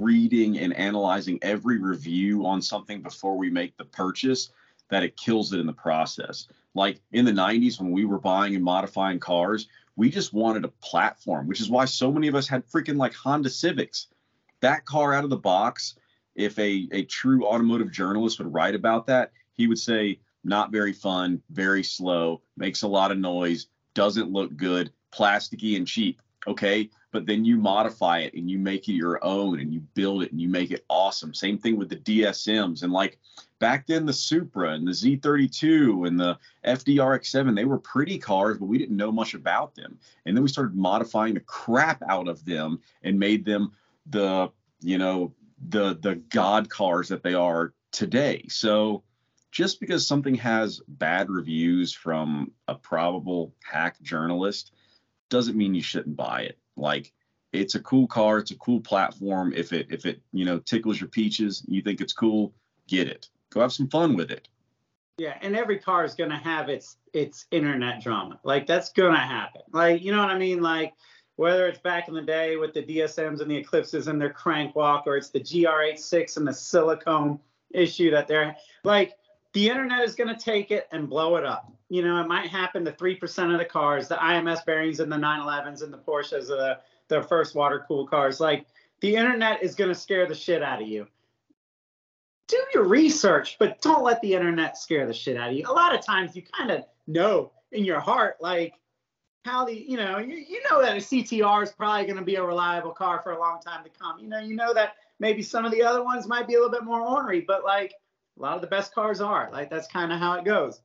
reading 0.00 0.58
and 0.58 0.74
analyzing 0.74 1.38
every 1.42 1.78
review 1.78 2.44
on 2.44 2.60
something 2.60 3.02
before 3.02 3.38
we 3.38 3.50
make 3.50 3.76
the 3.76 3.84
purchase 3.84 4.50
that 4.90 5.04
it 5.04 5.16
kills 5.16 5.52
it 5.52 5.60
in 5.60 5.66
the 5.66 5.72
process. 5.72 6.48
Like 6.74 7.00
in 7.12 7.24
the 7.24 7.30
90s 7.30 7.80
when 7.80 7.92
we 7.92 8.04
were 8.04 8.18
buying 8.18 8.56
and 8.56 8.64
modifying 8.64 9.20
cars, 9.20 9.68
we 9.94 10.10
just 10.10 10.32
wanted 10.32 10.64
a 10.64 10.68
platform, 10.68 11.46
which 11.46 11.60
is 11.60 11.70
why 11.70 11.84
so 11.84 12.10
many 12.10 12.26
of 12.26 12.34
us 12.34 12.48
had 12.48 12.66
freaking 12.66 12.96
like 12.96 13.14
Honda 13.14 13.48
Civics. 13.48 14.08
That 14.60 14.86
car 14.86 15.14
out 15.14 15.24
of 15.24 15.30
the 15.30 15.36
box, 15.36 15.94
if 16.34 16.58
a, 16.58 16.88
a 16.90 17.04
true 17.04 17.46
automotive 17.46 17.92
journalist 17.92 18.38
would 18.38 18.52
write 18.52 18.74
about 18.74 19.06
that, 19.06 19.30
he 19.54 19.68
would 19.68 19.78
say, 19.78 20.18
not 20.42 20.72
very 20.72 20.92
fun, 20.92 21.42
very 21.50 21.84
slow, 21.84 22.40
makes 22.56 22.82
a 22.82 22.88
lot 22.88 23.12
of 23.12 23.18
noise, 23.18 23.68
doesn't 23.94 24.30
look 24.30 24.56
good, 24.56 24.92
plasticky 25.12 25.76
and 25.76 25.86
cheap. 25.86 26.20
Okay. 26.46 26.90
But 27.12 27.26
then 27.26 27.44
you 27.44 27.56
modify 27.56 28.20
it 28.20 28.34
and 28.34 28.48
you 28.48 28.58
make 28.58 28.88
it 28.88 28.92
your 28.92 29.22
own 29.24 29.58
and 29.58 29.74
you 29.74 29.80
build 29.94 30.22
it 30.22 30.30
and 30.30 30.40
you 30.40 30.48
make 30.48 30.70
it 30.70 30.84
awesome. 30.88 31.34
Same 31.34 31.58
thing 31.58 31.76
with 31.76 31.88
the 31.88 31.96
DSMs. 31.96 32.84
And 32.84 32.92
like 32.92 33.18
back 33.58 33.86
then 33.86 34.06
the 34.06 34.12
Supra 34.12 34.70
and 34.70 34.86
the 34.86 34.92
Z32 34.92 36.06
and 36.06 36.18
the 36.18 36.38
FDRX7, 36.64 37.56
they 37.56 37.64
were 37.64 37.78
pretty 37.78 38.16
cars, 38.16 38.58
but 38.58 38.66
we 38.66 38.78
didn't 38.78 38.96
know 38.96 39.10
much 39.10 39.34
about 39.34 39.74
them. 39.74 39.98
And 40.24 40.36
then 40.36 40.42
we 40.42 40.48
started 40.48 40.76
modifying 40.76 41.34
the 41.34 41.40
crap 41.40 42.00
out 42.08 42.28
of 42.28 42.44
them 42.44 42.80
and 43.02 43.18
made 43.18 43.44
them 43.44 43.72
the, 44.06 44.50
you 44.80 44.98
know, 44.98 45.32
the 45.68 45.98
the 46.00 46.14
god 46.30 46.70
cars 46.70 47.08
that 47.08 47.22
they 47.22 47.34
are 47.34 47.74
today. 47.92 48.44
So 48.48 49.02
just 49.50 49.80
because 49.80 50.06
something 50.06 50.34
has 50.36 50.80
bad 50.86 51.30
reviews 51.30 51.92
from 51.92 52.52
a 52.68 52.74
probable 52.74 53.54
hack 53.64 54.00
journalist 54.02 54.72
doesn't 55.28 55.56
mean 55.56 55.74
you 55.74 55.82
shouldn't 55.82 56.16
buy 56.16 56.42
it. 56.42 56.58
Like 56.76 57.12
it's 57.52 57.74
a 57.74 57.80
cool 57.80 58.06
car, 58.06 58.38
it's 58.38 58.52
a 58.52 58.56
cool 58.56 58.80
platform. 58.80 59.52
If 59.54 59.72
it 59.72 59.88
if 59.90 60.06
it, 60.06 60.22
you 60.32 60.44
know, 60.44 60.58
tickles 60.58 61.00
your 61.00 61.08
peaches, 61.08 61.64
you 61.66 61.82
think 61.82 62.00
it's 62.00 62.12
cool, 62.12 62.54
get 62.86 63.08
it 63.08 63.28
go 63.50 63.60
have 63.60 63.72
some 63.72 63.88
fun 63.88 64.16
with 64.16 64.30
it. 64.30 64.48
Yeah, 65.18 65.36
and 65.42 65.54
every 65.54 65.78
car 65.78 66.04
is 66.04 66.14
gonna 66.14 66.38
have 66.38 66.68
its 66.68 66.96
its 67.12 67.46
internet 67.50 68.02
drama. 68.02 68.40
Like 68.42 68.66
that's 68.66 68.90
gonna 68.90 69.18
happen. 69.18 69.62
Like 69.72 70.02
you 70.02 70.12
know 70.12 70.18
what 70.18 70.30
I 70.30 70.38
mean? 70.38 70.62
Like 70.62 70.94
whether 71.36 71.66
it's 71.66 71.78
back 71.78 72.08
in 72.08 72.14
the 72.14 72.22
day 72.22 72.56
with 72.56 72.72
the 72.72 72.82
DSMs 72.82 73.40
and 73.40 73.50
the 73.50 73.56
Eclipses 73.56 74.08
and 74.08 74.20
their 74.20 74.32
crank 74.32 74.74
walk, 74.76 75.04
or 75.06 75.16
it's 75.16 75.30
the 75.30 75.40
GR86 75.40 76.36
and 76.36 76.46
the 76.46 76.52
silicone 76.52 77.38
issue 77.72 78.10
that 78.10 78.28
they're 78.28 78.56
like 78.84 79.14
the 79.52 79.68
internet 79.68 80.04
is 80.04 80.14
going 80.14 80.34
to 80.34 80.40
take 80.40 80.70
it 80.70 80.88
and 80.92 81.08
blow 81.08 81.36
it 81.36 81.44
up. 81.44 81.72
You 81.88 82.02
know, 82.02 82.20
it 82.20 82.28
might 82.28 82.48
happen 82.48 82.84
to 82.84 82.92
3% 82.92 83.52
of 83.52 83.58
the 83.58 83.64
cars, 83.64 84.08
the 84.08 84.14
IMS 84.14 84.64
bearings 84.64 85.00
and 85.00 85.10
the 85.10 85.16
911s 85.16 85.82
and 85.82 85.92
the 85.92 85.98
Porsches 85.98 86.50
are 86.50 86.56
the, 86.56 86.78
the 87.08 87.22
first 87.22 87.54
water 87.54 87.84
cooled 87.88 88.10
cars. 88.10 88.38
Like 88.38 88.66
the 89.00 89.16
internet 89.16 89.62
is 89.62 89.74
going 89.74 89.88
to 89.88 89.94
scare 89.94 90.26
the 90.26 90.34
shit 90.34 90.62
out 90.62 90.80
of 90.80 90.86
you 90.86 91.06
do 92.50 92.58
your 92.74 92.84
research, 92.84 93.56
but 93.58 93.80
don't 93.80 94.02
let 94.02 94.20
the 94.20 94.34
internet 94.34 94.76
scare 94.76 95.06
the 95.06 95.14
shit 95.14 95.36
out 95.36 95.50
of 95.50 95.56
you. 95.56 95.64
A 95.68 95.72
lot 95.72 95.94
of 95.94 96.04
times 96.04 96.34
you 96.34 96.42
kind 96.42 96.70
of 96.70 96.84
know 97.06 97.52
in 97.72 97.84
your 97.84 98.00
heart, 98.00 98.36
like 98.40 98.74
how 99.44 99.64
the, 99.64 99.74
you 99.74 99.96
know, 99.96 100.18
you, 100.18 100.34
you 100.34 100.60
know 100.68 100.82
that 100.82 100.96
a 100.96 101.00
CTR 101.00 101.62
is 101.62 101.70
probably 101.70 102.04
going 102.04 102.18
to 102.18 102.24
be 102.24 102.34
a 102.34 102.42
reliable 102.42 102.90
car 102.90 103.20
for 103.22 103.32
a 103.32 103.38
long 103.38 103.60
time 103.60 103.84
to 103.84 103.90
come. 103.90 104.18
You 104.18 104.28
know, 104.28 104.40
you 104.40 104.56
know 104.56 104.74
that 104.74 104.94
maybe 105.20 105.42
some 105.42 105.64
of 105.64 105.72
the 105.72 105.82
other 105.82 106.02
ones 106.02 106.26
might 106.26 106.48
be 106.48 106.54
a 106.54 106.56
little 106.58 106.72
bit 106.72 106.84
more 106.84 107.00
ornery, 107.00 107.40
but 107.40 107.64
like 107.64 107.94
a 108.40 108.42
lot 108.42 108.56
of 108.56 108.62
the 108.62 108.66
best 108.66 108.94
cars 108.94 109.20
are. 109.20 109.50
Like 109.52 109.70
that's 109.70 109.86
kind 109.86 110.12
of 110.12 110.18
how 110.18 110.34
it 110.34 110.44
goes. 110.44 110.80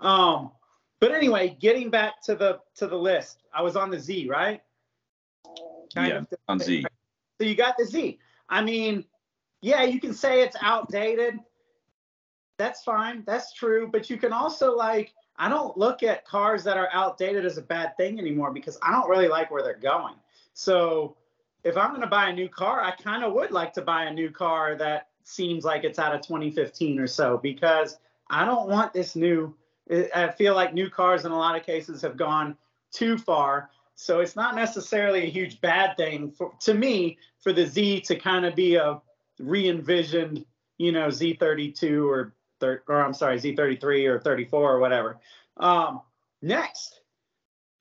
Um, 0.00 0.50
but 0.98 1.12
anyway, 1.12 1.56
getting 1.60 1.90
back 1.90 2.22
to 2.22 2.34
the 2.34 2.60
to 2.76 2.86
the 2.86 2.96
list, 2.96 3.42
I 3.54 3.62
was 3.62 3.76
on 3.76 3.90
the 3.90 4.00
Z, 4.00 4.28
right? 4.28 4.62
Kind 5.94 6.08
yeah, 6.08 6.18
of, 6.18 6.26
on 6.48 6.58
Z. 6.58 6.84
So 7.40 7.46
you 7.46 7.54
got 7.54 7.76
the 7.76 7.84
Z. 7.84 8.18
I 8.48 8.62
mean, 8.62 9.04
yeah, 9.60 9.82
you 9.82 10.00
can 10.00 10.14
say 10.14 10.42
it's 10.42 10.56
outdated. 10.60 11.38
That's 12.58 12.82
fine. 12.82 13.24
That's 13.26 13.52
true. 13.52 13.88
But 13.90 14.08
you 14.08 14.16
can 14.16 14.32
also 14.32 14.74
like, 14.74 15.12
I 15.36 15.48
don't 15.48 15.76
look 15.76 16.02
at 16.02 16.24
cars 16.26 16.64
that 16.64 16.76
are 16.76 16.88
outdated 16.92 17.44
as 17.44 17.58
a 17.58 17.62
bad 17.62 17.96
thing 17.96 18.18
anymore 18.18 18.52
because 18.52 18.78
I 18.82 18.92
don't 18.92 19.08
really 19.08 19.28
like 19.28 19.50
where 19.50 19.62
they're 19.62 19.74
going. 19.74 20.14
So 20.54 21.16
if 21.64 21.76
I'm 21.76 21.90
going 21.90 22.02
to 22.02 22.06
buy 22.06 22.28
a 22.28 22.32
new 22.32 22.48
car, 22.48 22.82
I 22.82 22.92
kind 22.92 23.24
of 23.24 23.32
would 23.34 23.50
like 23.50 23.72
to 23.74 23.82
buy 23.82 24.04
a 24.04 24.12
new 24.12 24.30
car 24.30 24.76
that 24.76 25.08
seems 25.24 25.64
like 25.64 25.84
it's 25.84 25.98
out 25.98 26.14
of 26.14 26.20
2015 26.22 26.98
or 26.98 27.06
so 27.06 27.38
because 27.38 27.98
I 28.30 28.44
don't 28.44 28.68
want 28.68 28.92
this 28.92 29.16
new. 29.16 29.54
I 30.14 30.28
feel 30.28 30.54
like 30.54 30.72
new 30.72 30.88
cars 30.88 31.24
in 31.24 31.32
a 31.32 31.36
lot 31.36 31.56
of 31.56 31.66
cases 31.66 32.02
have 32.02 32.16
gone 32.16 32.56
too 32.92 33.18
far. 33.18 33.70
So 33.94 34.20
it's 34.20 34.36
not 34.36 34.54
necessarily 34.54 35.24
a 35.24 35.30
huge 35.30 35.60
bad 35.60 35.96
thing 35.96 36.30
for, 36.30 36.52
to 36.60 36.74
me 36.74 37.18
for 37.40 37.52
the 37.52 37.66
Z 37.66 38.00
to 38.02 38.16
kind 38.16 38.46
of 38.46 38.54
be 38.54 38.76
a 38.76 39.00
re-envisioned, 39.38 40.44
you 40.78 40.92
know, 40.92 41.08
Z32 41.08 42.06
or 42.06 42.34
or 42.62 43.02
I'm 43.02 43.12
sorry, 43.12 43.38
Z33 43.38 44.06
or 44.08 44.20
34 44.20 44.72
or 44.74 44.78
whatever. 44.78 45.18
Um, 45.56 46.00
next, 46.42 47.00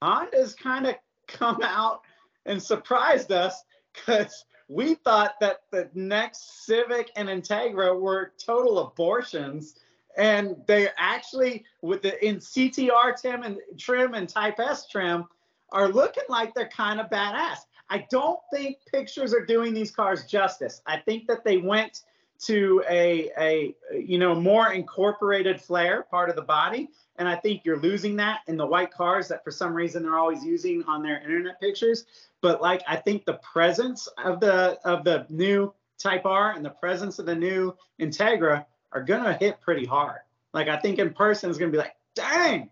Honda's 0.02 0.56
kind 0.56 0.88
of 0.88 0.96
come 1.28 1.62
out 1.64 2.02
and 2.46 2.62
surprised 2.62 3.32
us 3.32 3.64
because 3.94 4.46
we 4.72 4.96
thought 4.96 5.38
that 5.42 5.64
the 5.72 5.90
next 5.94 6.66
Civic 6.66 7.12
and 7.18 7.28
Integra 7.28 8.00
were 8.00 8.32
total 8.38 8.80
abortions. 8.80 9.76
And 10.18 10.56
they 10.66 10.88
actually, 10.98 11.66
with 11.82 12.02
the 12.02 12.26
in 12.26 12.38
CTR 12.38 13.20
trim 13.20 13.44
and 13.44 13.58
trim 13.78 14.14
and 14.14 14.30
Type 14.30 14.60
S 14.60 14.88
trim, 14.88 15.26
are 15.74 15.90
looking 15.90 16.24
like 16.30 16.54
they're 16.54 16.70
kind 16.70 17.02
of 17.02 17.10
badass. 17.10 17.60
I 17.90 18.06
don't 18.10 18.40
think 18.54 18.78
pictures 18.90 19.34
are 19.34 19.46
doing 19.46 19.74
these 19.74 19.92
cars 19.92 20.26
justice. 20.26 20.82
I 20.86 20.98
think 20.98 21.28
that 21.28 21.44
they 21.44 21.58
went 21.58 22.04
to 22.42 22.84
a, 22.90 23.30
a 23.38 23.76
you 23.96 24.18
know 24.18 24.34
more 24.34 24.72
incorporated 24.72 25.62
flair 25.62 26.04
part 26.04 26.30
of 26.30 26.36
the 26.36 26.42
body. 26.42 26.90
And 27.18 27.28
i 27.28 27.36
think 27.36 27.62
you're 27.64 27.80
losing 27.80 28.16
that 28.18 28.40
in 28.48 28.58
the 28.58 28.66
white 28.66 28.92
cars 28.92 29.28
that 29.28 29.44
for 29.44 29.52
some 29.52 29.74
reason 29.74 30.04
they're 30.04 30.18
always 30.18 30.44
using 30.44 30.84
on 30.86 31.04
their 31.04 31.22
internet 31.22 31.60
pictures. 31.60 32.06
But 32.42 32.62
like 32.62 32.82
i 32.88 32.96
think 32.96 33.26
the 33.26 33.40
presence 33.54 34.08
of 34.24 34.40
the 34.40 34.80
of 34.84 35.04
the 35.04 35.26
new 35.30 35.74
type 35.98 36.26
r 36.26 36.52
and 36.52 36.66
the 36.66 36.72
presence 36.72 37.20
of 37.20 37.28
the 37.28 37.36
new 37.36 37.76
integra 38.00 38.66
are 38.92 39.04
gonna 39.04 39.34
hit 39.34 39.62
pretty 39.62 39.86
hard. 39.86 40.22
Like 40.54 40.68
i 40.68 40.78
think 40.78 41.00
in 41.00 41.14
person 41.14 41.50
is 41.50 41.58
gonna 41.58 41.72
be 41.72 41.78
like 41.78 41.96
dang! 42.16 42.70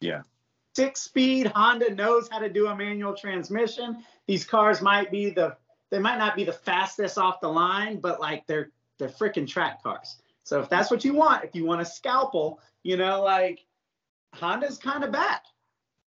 Yeah. 0.00 0.22
Six 0.76 1.00
speed 1.00 1.48
honda 1.48 1.92
knows 1.92 2.28
how 2.30 2.38
to 2.38 2.48
do 2.48 2.68
a 2.68 2.76
manual 2.76 3.14
transmission. 3.14 4.04
These 4.28 4.44
cars 4.44 4.80
might 4.80 5.10
be 5.10 5.30
the 5.30 5.56
they 5.90 5.98
might 5.98 6.18
not 6.18 6.36
be 6.36 6.44
the 6.44 6.52
fastest 6.52 7.18
off 7.18 7.40
the 7.40 7.48
line, 7.48 7.98
but 7.98 8.20
like 8.20 8.46
they're 8.46 8.70
they're 9.00 9.08
freaking 9.08 9.48
track 9.48 9.82
cars. 9.82 10.16
So 10.44 10.60
if 10.60 10.68
that's 10.68 10.90
what 10.90 11.04
you 11.04 11.14
want, 11.14 11.44
if 11.44 11.54
you 11.54 11.64
want 11.64 11.80
a 11.80 11.84
scalpel, 11.84 12.60
you 12.82 12.96
know, 12.96 13.22
like 13.22 13.64
Honda's 14.34 14.78
kind 14.78 15.04
of 15.04 15.12
bad. 15.12 15.40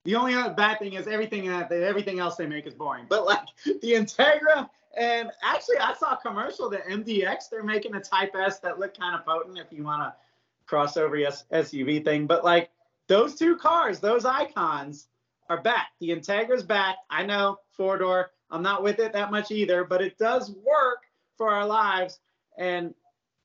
The 0.04 0.16
only 0.16 0.34
other 0.34 0.54
bad 0.54 0.80
thing 0.80 0.94
is 0.94 1.08
everything 1.08 1.48
that 1.48 1.72
everything 1.72 2.20
else 2.20 2.36
they 2.36 2.48
make 2.48 2.66
is 2.66 2.74
boring. 2.74 3.06
But 3.08 3.26
like 3.26 3.48
the 3.66 3.94
Integra 3.94 4.70
and 4.98 5.32
actually 5.44 5.78
I 5.78 5.94
saw 5.94 6.14
a 6.14 6.18
commercial 6.18 6.70
the 6.70 6.78
MDX 6.78 7.50
they're 7.50 7.64
making 7.64 7.96
a 7.96 8.02
Type 8.02 8.36
S 8.36 8.60
that 8.60 8.80
look 8.80 8.98
kind 8.98 9.16
of 9.16 9.26
potent 9.26 9.58
if 9.58 9.68
you 9.72 9.84
want 9.84 10.02
to 10.02 10.14
crossover 10.68 11.22
SUV 11.52 12.04
thing. 12.04 12.28
But 12.28 12.44
like 12.44 12.70
those 13.08 13.36
two 13.36 13.58
cars, 13.58 14.00
those 14.00 14.26
icons 14.26 15.08
are 15.50 15.62
back. 15.62 15.90
The 16.00 16.10
Integra's 16.10 16.64
back. 16.64 16.96
I 17.10 17.26
know 17.26 17.58
four 17.72 17.98
door. 17.98 18.32
I'm 18.50 18.64
not 18.64 18.84
with 18.84 19.00
it 19.00 19.14
that 19.14 19.32
much 19.32 19.52
either, 19.52 19.84
but 19.84 20.02
it 20.02 20.18
does 20.18 20.50
work 20.50 21.00
for 21.38 21.50
our 21.50 21.66
lives. 21.66 22.20
And 22.62 22.94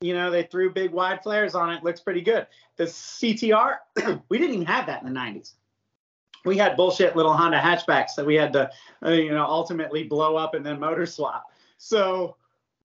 you 0.00 0.14
know, 0.14 0.30
they 0.30 0.42
threw 0.42 0.72
big 0.72 0.92
wide 0.92 1.22
flares 1.22 1.54
on 1.54 1.72
it. 1.72 1.82
Looks 1.82 2.00
pretty 2.00 2.20
good. 2.20 2.46
The 2.76 2.84
CTR, 2.84 3.78
we 4.28 4.38
didn't 4.38 4.54
even 4.54 4.66
have 4.66 4.86
that 4.86 5.02
in 5.02 5.12
the 5.12 5.18
90s. 5.18 5.52
We 6.44 6.58
had 6.58 6.76
bullshit 6.76 7.16
little 7.16 7.32
Honda 7.32 7.58
hatchbacks 7.58 8.14
that 8.16 8.26
we 8.26 8.34
had 8.34 8.52
to, 8.52 8.70
uh, 9.04 9.10
you 9.10 9.30
know, 9.30 9.44
ultimately 9.44 10.04
blow 10.04 10.36
up 10.36 10.54
and 10.54 10.64
then 10.64 10.78
motor 10.78 11.06
swap. 11.06 11.44
So, 11.78 12.36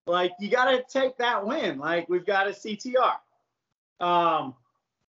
like, 0.07 0.31
you 0.39 0.49
got 0.49 0.71
to 0.71 0.83
take 0.89 1.17
that 1.17 1.45
win. 1.45 1.77
Like, 1.77 2.07
we've 2.09 2.25
got 2.25 2.47
a 2.47 2.51
CTR. 2.51 3.17
Um, 3.99 4.55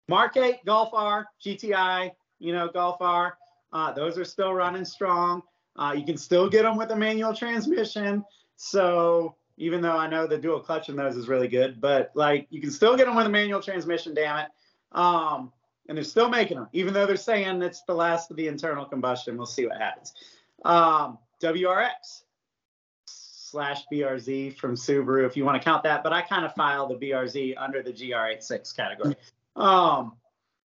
Mark 0.08 0.36
8, 0.36 0.64
Golf 0.64 0.90
R, 0.94 1.26
GTI, 1.44 2.12
you 2.38 2.52
know, 2.52 2.68
Golf 2.68 2.98
R. 3.00 3.36
Uh, 3.72 3.92
those 3.92 4.16
are 4.16 4.24
still 4.24 4.54
running 4.54 4.84
strong. 4.84 5.42
Uh, 5.76 5.94
you 5.96 6.06
can 6.06 6.16
still 6.16 6.48
get 6.48 6.62
them 6.62 6.76
with 6.76 6.90
a 6.92 6.96
manual 6.96 7.34
transmission. 7.34 8.24
So 8.56 9.34
even 9.58 9.80
though 9.82 9.96
I 9.96 10.08
know 10.08 10.26
the 10.26 10.38
dual 10.38 10.60
clutch 10.60 10.88
in 10.88 10.96
those 10.96 11.16
is 11.16 11.28
really 11.28 11.48
good, 11.48 11.80
but 11.80 12.10
like 12.14 12.46
you 12.50 12.60
can 12.60 12.70
still 12.70 12.96
get 12.96 13.06
them 13.06 13.16
with 13.16 13.26
a 13.26 13.30
manual 13.30 13.60
transmission, 13.60 14.14
damn 14.14 14.38
it. 14.38 14.48
Um, 14.92 15.52
and 15.88 15.96
they're 15.96 16.04
still 16.04 16.28
making 16.28 16.56
them, 16.56 16.68
even 16.72 16.94
though 16.94 17.06
they're 17.06 17.16
saying 17.16 17.62
it's 17.62 17.82
the 17.82 17.94
last 17.94 18.30
of 18.30 18.36
the 18.36 18.46
internal 18.46 18.84
combustion. 18.84 19.36
We'll 19.36 19.46
see 19.46 19.66
what 19.66 19.78
happens. 19.78 20.12
Um, 20.64 21.18
WRX 21.42 22.22
slash 23.06 23.82
BRZ 23.92 24.56
from 24.56 24.74
Subaru, 24.74 25.26
if 25.26 25.36
you 25.36 25.44
want 25.44 25.60
to 25.60 25.64
count 25.64 25.82
that, 25.84 26.02
but 26.02 26.12
I 26.12 26.22
kind 26.22 26.44
of 26.44 26.54
file 26.54 26.86
the 26.86 26.96
BRZ 26.96 27.54
under 27.58 27.82
the 27.82 27.92
GR86 27.92 28.76
category. 28.76 29.16
Um, 29.56 30.12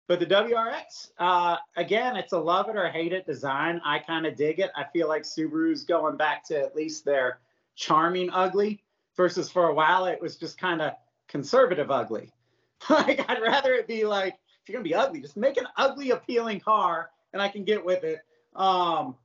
but 0.08 0.20
the 0.20 0.26
WRX, 0.26 1.12
uh, 1.18 1.58
again, 1.78 2.18
it's 2.18 2.34
a 2.34 2.38
love 2.38 2.70
it 2.70 2.76
or 2.76 2.90
hate 2.90 3.14
it 3.14 3.26
design. 3.26 3.82
I 3.86 4.00
kind 4.00 4.26
of 4.26 4.36
dig 4.36 4.60
it. 4.60 4.70
I 4.76 4.84
feel 4.92 5.08
like 5.08 5.24
Subaru's 5.24 5.86
going 5.86 6.18
back 6.18 6.44
to 6.48 6.60
at 6.60 6.76
least 6.76 7.06
their 7.06 7.40
charming 7.76 8.30
ugly 8.32 8.84
versus 9.16 9.50
for 9.50 9.70
a 9.70 9.74
while 9.74 10.06
it 10.06 10.22
was 10.22 10.36
just 10.36 10.58
kind 10.58 10.82
of 10.82 10.94
conservative 11.28 11.92
ugly. 11.92 12.32
like 12.90 13.30
I'd 13.30 13.42
rather 13.42 13.74
it 13.74 13.88
be 13.88 14.06
like 14.06 14.34
if 14.34 14.70
you're 14.70 14.78
gonna 14.78 14.84
be 14.84 14.96
ugly, 14.96 15.22
just 15.22 15.38
make 15.38 15.58
an 15.58 15.68
ugly 15.78 16.12
appealing 16.12 16.60
car 16.60 17.10
and 17.34 17.42
I 17.42 17.50
can 17.50 17.64
get 17.64 17.84
with 17.84 18.04
it. 18.04 18.20
Um, 18.56 19.16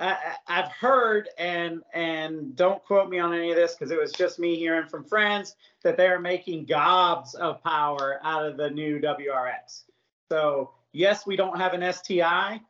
I, 0.00 0.36
have 0.46 0.72
heard 0.72 1.28
and 1.38 1.82
and 1.94 2.56
don't 2.56 2.82
quote 2.84 3.08
me 3.08 3.18
on 3.18 3.32
any 3.32 3.50
of 3.50 3.56
this 3.56 3.74
because 3.74 3.92
it 3.92 4.00
was 4.00 4.10
just 4.12 4.38
me 4.38 4.56
hearing 4.56 4.88
from 4.88 5.04
friends 5.04 5.54
that 5.82 5.96
they're 5.96 6.18
making 6.18 6.64
gobs 6.64 7.34
of 7.34 7.62
power 7.62 8.18
out 8.24 8.44
of 8.44 8.56
the 8.56 8.70
new 8.70 8.98
WRX. 8.98 9.84
So 10.30 10.72
yes, 10.92 11.26
we 11.26 11.36
don't 11.36 11.58
have 11.58 11.74
an 11.74 11.92
STI, 11.92 12.60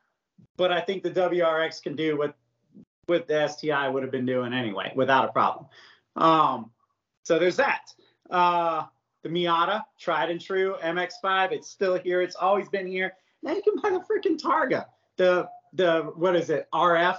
but 0.56 0.72
I 0.72 0.80
think 0.80 1.02
the 1.02 1.10
WRX 1.10 1.82
can 1.82 1.96
do 1.96 2.18
what 2.18 2.34
what 3.06 3.26
the 3.26 3.48
STI 3.48 3.88
would 3.88 4.02
have 4.02 4.12
been 4.12 4.26
doing 4.26 4.52
anyway 4.52 4.92
without 4.94 5.28
a 5.28 5.32
problem. 5.32 5.66
Um, 6.16 6.70
so 7.24 7.38
there's 7.38 7.56
that. 7.56 7.92
Uh, 8.30 8.84
the 9.22 9.28
Miata, 9.28 9.82
tried 9.98 10.30
and 10.30 10.40
true 10.40 10.76
MX5, 10.82 11.52
it's 11.52 11.70
still 11.70 11.98
here. 11.98 12.22
It's 12.22 12.36
always 12.36 12.68
been 12.68 12.86
here. 12.86 13.14
Now 13.42 13.54
you 13.54 13.62
can 13.62 13.76
buy 13.76 13.90
the 13.90 14.00
freaking 14.00 14.40
Targa, 14.40 14.86
the 15.16 15.48
the 15.72 16.12
what 16.16 16.36
is 16.36 16.50
it 16.50 16.68
RF? 16.72 17.16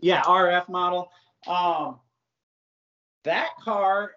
Yeah, 0.00 0.22
RF 0.22 0.68
model. 0.68 1.10
Um, 1.46 1.98
that 3.24 3.50
car 3.62 4.12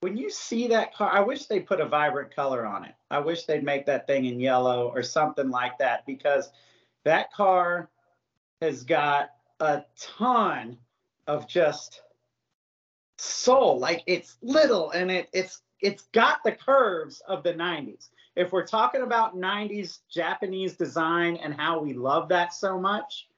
when 0.00 0.18
you 0.18 0.28
see 0.28 0.68
that 0.68 0.94
car, 0.94 1.10
I 1.10 1.20
wish 1.20 1.46
they 1.46 1.60
put 1.60 1.80
a 1.80 1.88
vibrant 1.88 2.36
color 2.36 2.66
on 2.66 2.84
it. 2.84 2.94
I 3.10 3.20
wish 3.20 3.44
they'd 3.44 3.64
make 3.64 3.86
that 3.86 4.06
thing 4.06 4.26
in 4.26 4.38
yellow 4.38 4.92
or 4.94 5.02
something 5.02 5.48
like 5.48 5.78
that 5.78 6.04
because 6.04 6.50
that 7.04 7.32
car 7.32 7.88
has 8.60 8.84
got 8.84 9.30
a 9.60 9.84
ton 9.96 10.78
of 11.26 11.48
just 11.48 12.02
soul. 13.16 13.78
Like 13.78 14.02
it's 14.06 14.36
little 14.42 14.90
and 14.90 15.10
it 15.10 15.28
it's 15.32 15.62
it's 15.80 16.04
got 16.12 16.38
the 16.44 16.52
curves 16.52 17.22
of 17.28 17.42
the 17.42 17.52
90s. 17.52 18.08
If 18.36 18.52
we're 18.52 18.66
talking 18.66 19.02
about 19.02 19.36
90s 19.36 19.98
Japanese 20.10 20.74
design 20.76 21.36
and 21.36 21.54
how 21.54 21.78
we 21.80 21.92
love 21.92 22.28
that 22.30 22.52
so 22.52 22.80
much, 22.80 23.28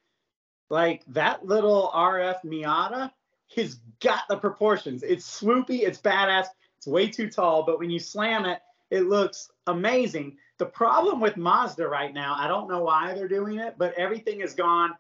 like 0.71 1.03
that 1.09 1.45
little 1.45 1.91
RF 1.95 2.43
Miata 2.45 3.11
has 3.55 3.81
got 4.01 4.23
the 4.29 4.37
proportions. 4.37 5.03
It's 5.03 5.41
swoopy, 5.41 5.81
it's 5.81 5.99
badass, 5.99 6.47
it's 6.79 6.87
way 6.87 7.09
too 7.09 7.29
tall, 7.29 7.63
but 7.63 7.79
when 7.79 7.91
you 7.91 7.99
slam 7.99 8.47
it, 8.47 8.61
it 8.91 9.03
looks 9.03 9.51
amazing. 9.67 10.37
The 10.59 10.67
problem 10.67 11.21
with 11.21 11.37
Mazda 11.37 11.87
right 11.87 12.15
now, 12.15 12.35
I 12.39 12.49
don't 12.49 12.69
know 12.69 12.83
why 12.83 13.13
they're 13.13 13.29
doing 13.29 13.59
it, 13.59 13.75
but 13.77 13.93
everything 13.95 14.41
has 14.41 14.55
gone 14.55 14.95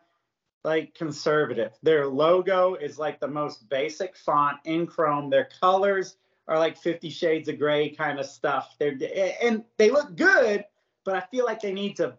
like 0.64 0.94
conservative. 0.94 1.72
Their 1.82 2.06
logo 2.06 2.75
is 2.75 2.98
like 2.98 3.20
the 3.20 3.28
most 3.28 3.68
basic 3.68 4.16
font 4.16 4.58
in 4.64 4.86
Chrome. 4.86 5.30
Their 5.30 5.48
colors 5.60 6.16
are 6.48 6.58
like 6.58 6.76
50 6.76 7.10
shades 7.10 7.48
of 7.48 7.58
gray 7.58 7.90
kind 7.90 8.18
of 8.18 8.26
stuff. 8.26 8.75
They're 8.78 8.96
and 9.42 9.64
they 9.78 9.90
look 9.90 10.16
good, 10.16 10.64
but 11.04 11.14
I 11.14 11.20
feel 11.20 11.44
like 11.44 11.60
they 11.60 11.72
need 11.72 11.96
to 11.96 12.16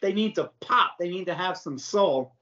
they 0.00 0.12
need 0.12 0.34
to 0.36 0.50
pop. 0.60 0.92
They 0.98 1.08
need 1.08 1.26
to 1.26 1.34
have 1.34 1.56
some 1.56 1.78
soul. 1.78 2.34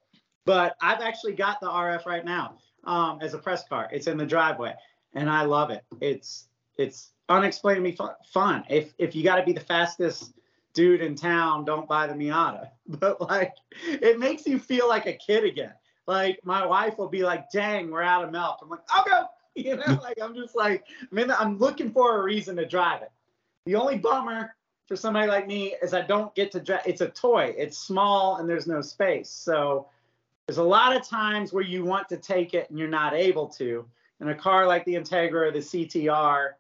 But 0.45 0.77
I've 0.81 1.01
actually 1.01 1.35
got 1.35 1.61
the 1.61 1.69
RF 1.69 2.07
right 2.07 2.25
now 2.25 2.59
um, 2.85 3.19
as 3.21 3.35
a 3.35 3.39
press 3.39 3.69
car. 3.69 3.89
It's 3.93 4.07
in 4.07 4.17
the 4.17 4.27
driveway, 4.27 4.75
and 5.15 5.29
I 5.29 5.43
love 5.43 5.71
it. 5.71 5.85
It's 6.01 6.49
it's 6.77 7.11
unexplainably 7.29 7.99
fun. 8.33 8.65
If 8.69 8.95
if 8.99 9.15
you 9.15 9.23
got 9.23 9.37
to 9.37 9.43
be 9.43 9.53
the 9.53 9.61
fastest 9.61 10.33
dude 10.79 11.01
in 11.01 11.17
town, 11.17 11.65
don't 11.65 11.89
buy 11.89 12.07
the 12.07 12.15
Miata. 12.15 12.71
But 12.87 13.21
like, 13.21 13.55
it 13.83 14.21
makes 14.21 14.47
you 14.47 14.61
feel 14.61 14.89
like 14.89 15.07
a 15.07 15.13
kid 15.13 15.43
again. 15.43 15.75
Like 16.07 16.39
my 16.45 16.65
wife 16.65 16.97
will 16.97 17.09
be 17.09 17.25
like, 17.25 17.51
"Dang, 17.51 17.91
we're 17.91 18.03
out 18.03 18.25
of 18.25 18.31
milk." 18.31 18.61
I'm 18.63 18.69
like, 18.71 18.87
"I'll 18.89 19.05
go." 19.05 19.27
You 19.57 19.75
know, 19.75 19.83
mm. 19.83 20.03
like 20.03 20.19
I'm 20.23 20.37
just 20.37 20.55
like, 20.55 20.85
I 21.03 21.13
mean, 21.13 21.33
I'm 21.33 21.59
looking 21.59 21.91
for 21.91 22.21
a 22.21 22.23
reason 22.23 22.55
to 22.57 22.65
drive 22.65 23.03
it. 23.03 23.11
The 23.67 23.75
only 23.75 23.99
bummer 23.99 24.55
for 24.87 24.95
somebody 24.95 25.27
like 25.27 25.49
me 25.49 25.75
is 25.83 25.93
I 25.93 26.03
don't 26.03 26.33
get 26.37 26.53
to 26.53 26.61
drive. 26.61 26.83
It's 26.87 27.01
a 27.01 27.09
toy. 27.09 27.57
It's 27.59 27.77
small 27.77 28.37
and 28.37 28.49
there's 28.49 28.69
no 28.69 28.81
space. 28.81 29.29
So 29.29 29.89
there's 30.47 30.59
a 30.59 30.63
lot 30.63 30.95
of 30.95 31.05
times 31.05 31.53
where 31.53 31.65
you 31.65 31.85
want 31.85 32.09
to 32.11 32.19
take 32.19 32.55
it 32.55 32.71
and 32.71 32.79
you're 32.79 32.87
not 32.87 33.15
able 33.15 33.49
to. 33.59 33.85
And 34.21 34.31
a 34.31 34.35
car 34.35 34.65
like 34.65 34.85
the 34.85 34.95
Integra 34.95 35.49
or 35.49 35.51
the 35.51 35.59
CTR 35.59 36.51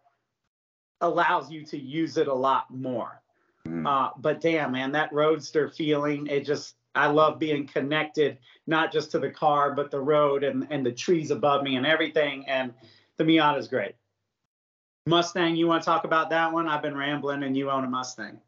allows 1.00 1.52
you 1.52 1.64
to 1.66 1.78
use 1.78 2.16
it 2.16 2.26
a 2.26 2.34
lot 2.34 2.68
more. 2.68 3.22
Mm. 3.68 3.86
Uh, 3.86 4.10
but 4.18 4.40
damn, 4.40 4.72
man, 4.72 4.92
that 4.92 5.12
roadster 5.12 5.68
feeling, 5.68 6.26
it 6.26 6.46
just, 6.46 6.76
I 6.94 7.08
love 7.08 7.38
being 7.38 7.66
connected, 7.66 8.38
not 8.66 8.92
just 8.92 9.10
to 9.12 9.18
the 9.18 9.30
car, 9.30 9.74
but 9.74 9.90
the 9.90 10.00
road 10.00 10.42
and, 10.42 10.66
and 10.70 10.84
the 10.84 10.92
trees 10.92 11.30
above 11.30 11.62
me 11.62 11.76
and 11.76 11.86
everything. 11.86 12.44
And 12.48 12.72
the 13.18 13.24
Miata 13.24 13.58
is 13.58 13.68
great. 13.68 13.94
Mustang, 15.06 15.56
you 15.56 15.66
want 15.66 15.82
to 15.82 15.86
talk 15.86 16.04
about 16.04 16.30
that 16.30 16.52
one? 16.52 16.66
I've 16.66 16.82
been 16.82 16.96
rambling 16.96 17.42
and 17.42 17.56
you 17.56 17.70
own 17.70 17.84
a 17.84 17.88
Mustang. 17.88 18.38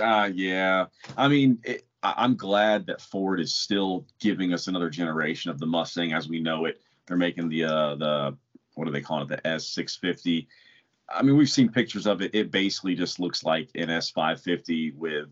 Uh, 0.00 0.30
yeah. 0.32 0.86
I 1.16 1.28
mean, 1.28 1.58
it, 1.64 1.86
I'm 2.02 2.36
glad 2.36 2.86
that 2.86 3.00
Ford 3.00 3.40
is 3.40 3.54
still 3.54 4.06
giving 4.20 4.52
us 4.52 4.66
another 4.66 4.90
generation 4.90 5.50
of 5.50 5.58
the 5.58 5.66
Mustang 5.66 6.12
as 6.12 6.28
we 6.28 6.40
know 6.40 6.66
it. 6.66 6.80
They're 7.06 7.16
making 7.16 7.48
the, 7.48 7.64
uh, 7.64 7.94
the, 7.96 8.36
what 8.74 8.84
do 8.84 8.92
they 8.92 9.00
call 9.00 9.22
it? 9.22 9.28
The 9.28 9.38
S650 9.38 10.46
I 11.10 11.22
mean, 11.22 11.36
we've 11.36 11.48
seen 11.48 11.70
pictures 11.70 12.06
of 12.06 12.20
it. 12.20 12.34
It 12.34 12.50
basically 12.50 12.94
just 12.94 13.18
looks 13.18 13.44
like 13.44 13.70
an 13.74 13.88
S550 13.88 14.94
with 14.94 15.28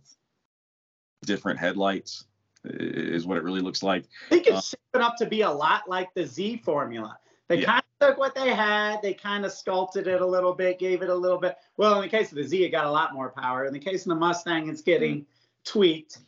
different 1.25 1.59
headlights, 1.59 2.25
is 2.65 3.27
what 3.27 3.37
it 3.37 3.45
really 3.45 3.61
looks 3.61 3.83
like. 3.83 4.05
I 4.27 4.29
think 4.31 4.47
it's 4.47 4.75
uh, 4.75 4.77
shaping 4.95 5.07
up 5.07 5.17
to 5.19 5.27
be 5.27 5.43
a 5.43 5.51
lot 5.51 5.89
like 5.89 6.13
the 6.15 6.27
Z 6.27 6.63
formula. 6.65 7.19
They 7.49 7.61
yeah. 7.61 7.67
kind 7.67 7.83
of 8.01 8.09
took 8.09 8.19
what 8.19 8.35
they 8.35 8.55
had, 8.55 9.03
they 9.03 9.15
kind 9.15 9.45
of 9.45 9.53
sculpted 9.53 10.07
it 10.07 10.21
a 10.21 10.27
little 10.27 10.53
bit, 10.53 10.79
gave 10.79 11.03
it 11.03 11.11
a 11.11 11.15
little 11.15 11.39
bit. 11.39 11.57
Well, 11.77 11.97
in 11.97 12.03
the 12.03 12.09
case 12.09 12.31
of 12.31 12.37
the 12.37 12.45
Z, 12.45 12.65
it 12.65 12.71
got 12.71 12.87
a 12.87 12.91
lot 12.91 13.15
more 13.15 13.31
power. 13.31 13.67
In 13.67 13.73
the 13.73 13.79
case 13.79 14.03
of 14.03 14.11
the 14.11 14.17
Mustang, 14.17 14.69
it's 14.69 14.83
getting 14.83 15.21
mm-hmm. 15.21 15.31
tweaked. 15.65 16.19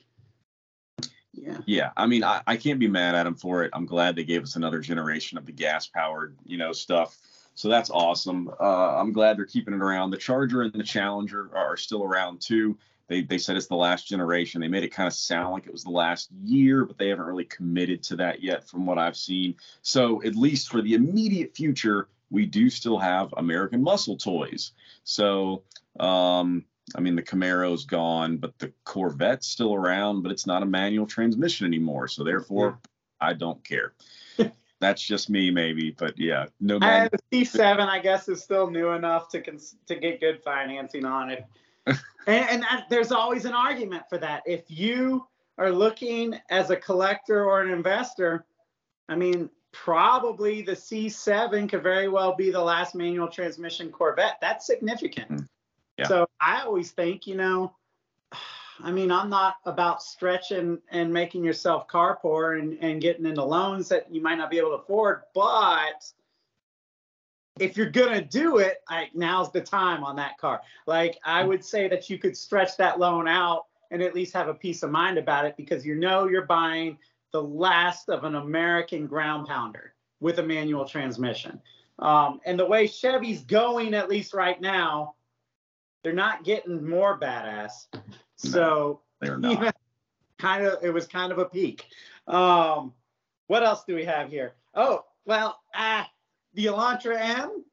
Yeah. 1.32 1.58
Yeah. 1.66 1.90
I 1.96 2.06
mean, 2.06 2.22
I, 2.22 2.42
I 2.46 2.56
can't 2.56 2.78
be 2.78 2.88
mad 2.88 3.14
at 3.14 3.24
them 3.24 3.34
for 3.34 3.62
it. 3.64 3.70
I'm 3.72 3.86
glad 3.86 4.16
they 4.16 4.24
gave 4.24 4.42
us 4.42 4.56
another 4.56 4.80
generation 4.80 5.38
of 5.38 5.46
the 5.46 5.52
gas 5.52 5.86
powered, 5.86 6.36
you 6.44 6.58
know, 6.58 6.72
stuff 6.72 7.16
so 7.58 7.68
that's 7.68 7.90
awesome. 7.90 8.48
Uh, 8.60 8.96
I'm 8.96 9.12
glad 9.12 9.36
they're 9.36 9.44
keeping 9.44 9.74
it 9.74 9.80
around. 9.80 10.10
The 10.10 10.16
Charger 10.16 10.62
and 10.62 10.72
the 10.72 10.84
Challenger 10.84 11.50
are 11.56 11.76
still 11.76 12.04
around 12.04 12.40
too. 12.40 12.78
They, 13.08 13.22
they 13.22 13.38
said 13.38 13.56
it's 13.56 13.66
the 13.66 13.74
last 13.74 14.06
generation. 14.06 14.60
They 14.60 14.68
made 14.68 14.84
it 14.84 14.94
kind 14.94 15.08
of 15.08 15.12
sound 15.12 15.54
like 15.54 15.66
it 15.66 15.72
was 15.72 15.82
the 15.82 15.90
last 15.90 16.30
year, 16.30 16.84
but 16.84 16.98
they 16.98 17.08
haven't 17.08 17.26
really 17.26 17.46
committed 17.46 18.00
to 18.04 18.16
that 18.16 18.44
yet 18.44 18.68
from 18.68 18.86
what 18.86 18.96
I've 18.96 19.16
seen. 19.16 19.56
So, 19.82 20.22
at 20.22 20.36
least 20.36 20.68
for 20.68 20.82
the 20.82 20.94
immediate 20.94 21.52
future, 21.52 22.06
we 22.30 22.46
do 22.46 22.70
still 22.70 22.96
have 22.96 23.34
American 23.36 23.82
muscle 23.82 24.16
toys. 24.16 24.70
So, 25.02 25.64
um, 25.98 26.64
I 26.94 27.00
mean, 27.00 27.16
the 27.16 27.22
Camaro's 27.22 27.84
gone, 27.84 28.36
but 28.36 28.56
the 28.60 28.72
Corvette's 28.84 29.48
still 29.48 29.74
around, 29.74 30.22
but 30.22 30.30
it's 30.30 30.46
not 30.46 30.62
a 30.62 30.66
manual 30.66 31.06
transmission 31.06 31.66
anymore. 31.66 32.06
So, 32.06 32.22
therefore, 32.22 32.78
I 33.20 33.32
don't 33.32 33.64
care 33.64 33.94
that's 34.80 35.02
just 35.02 35.28
me 35.30 35.50
maybe 35.50 35.90
but 35.90 36.18
yeah 36.18 36.46
no 36.60 36.78
man. 36.78 37.08
the 37.12 37.44
c7 37.44 37.80
i 37.80 37.98
guess 37.98 38.28
is 38.28 38.42
still 38.42 38.70
new 38.70 38.90
enough 38.90 39.28
to 39.28 39.40
cons- 39.40 39.76
to 39.86 39.96
get 39.96 40.20
good 40.20 40.42
financing 40.42 41.04
on 41.04 41.30
it 41.30 41.44
and, 41.86 41.98
and 42.26 42.62
that, 42.62 42.86
there's 42.90 43.12
always 43.12 43.44
an 43.44 43.54
argument 43.54 44.02
for 44.08 44.18
that 44.18 44.42
if 44.46 44.64
you 44.68 45.26
are 45.56 45.72
looking 45.72 46.38
as 46.50 46.70
a 46.70 46.76
collector 46.76 47.44
or 47.44 47.60
an 47.62 47.70
investor 47.70 48.44
i 49.08 49.14
mean 49.14 49.50
probably 49.72 50.62
the 50.62 50.72
c7 50.72 51.68
could 51.68 51.82
very 51.82 52.08
well 52.08 52.34
be 52.34 52.50
the 52.50 52.62
last 52.62 52.94
manual 52.94 53.28
transmission 53.28 53.90
corvette 53.90 54.38
that's 54.40 54.66
significant 54.66 55.30
mm. 55.30 55.48
yeah. 55.96 56.06
so 56.06 56.26
i 56.40 56.62
always 56.62 56.90
think 56.92 57.26
you 57.26 57.36
know 57.36 57.72
I 58.82 58.92
mean, 58.92 59.10
I'm 59.10 59.28
not 59.28 59.56
about 59.64 60.02
stretching 60.02 60.78
and 60.90 61.12
making 61.12 61.44
yourself 61.44 61.88
car 61.88 62.18
poor 62.20 62.54
and, 62.54 62.78
and 62.80 63.00
getting 63.00 63.26
into 63.26 63.42
loans 63.42 63.88
that 63.88 64.12
you 64.12 64.20
might 64.20 64.36
not 64.36 64.50
be 64.50 64.58
able 64.58 64.70
to 64.70 64.82
afford. 64.82 65.22
But 65.34 66.10
if 67.58 67.76
you're 67.76 67.90
gonna 67.90 68.22
do 68.22 68.58
it, 68.58 68.82
I, 68.88 69.08
now's 69.14 69.50
the 69.50 69.60
time 69.60 70.04
on 70.04 70.16
that 70.16 70.38
car. 70.38 70.62
Like 70.86 71.18
I 71.24 71.44
would 71.44 71.64
say 71.64 71.88
that 71.88 72.08
you 72.08 72.18
could 72.18 72.36
stretch 72.36 72.76
that 72.76 72.98
loan 72.98 73.26
out 73.26 73.66
and 73.90 74.02
at 74.02 74.14
least 74.14 74.32
have 74.34 74.48
a 74.48 74.54
peace 74.54 74.82
of 74.82 74.90
mind 74.90 75.18
about 75.18 75.44
it 75.44 75.56
because 75.56 75.84
you 75.84 75.94
know 75.94 76.28
you're 76.28 76.46
buying 76.46 76.98
the 77.32 77.42
last 77.42 78.08
of 78.08 78.24
an 78.24 78.36
American 78.36 79.06
ground 79.06 79.46
pounder 79.46 79.94
with 80.20 80.38
a 80.38 80.42
manual 80.42 80.84
transmission. 80.84 81.60
Um, 81.98 82.40
and 82.44 82.58
the 82.58 82.66
way 82.66 82.86
Chevy's 82.86 83.42
going, 83.42 83.94
at 83.94 84.08
least 84.08 84.34
right 84.34 84.60
now, 84.60 85.14
they're 86.02 86.12
not 86.12 86.44
getting 86.44 86.88
more 86.88 87.18
badass. 87.18 87.86
So 88.38 89.00
they're 89.20 89.36
not. 89.38 89.74
kind 90.38 90.64
of 90.64 90.82
it 90.82 90.90
was 90.90 91.06
kind 91.06 91.30
of 91.30 91.38
a 91.38 91.44
peak. 91.44 91.86
Um, 92.26 92.94
what 93.48 93.62
else 93.62 93.84
do 93.84 93.94
we 93.94 94.04
have 94.04 94.30
here? 94.30 94.54
Oh, 94.74 95.04
well, 95.26 95.60
ah, 95.74 96.08
the 96.54 96.66
Elantra 96.66 97.18
M. 97.20 97.64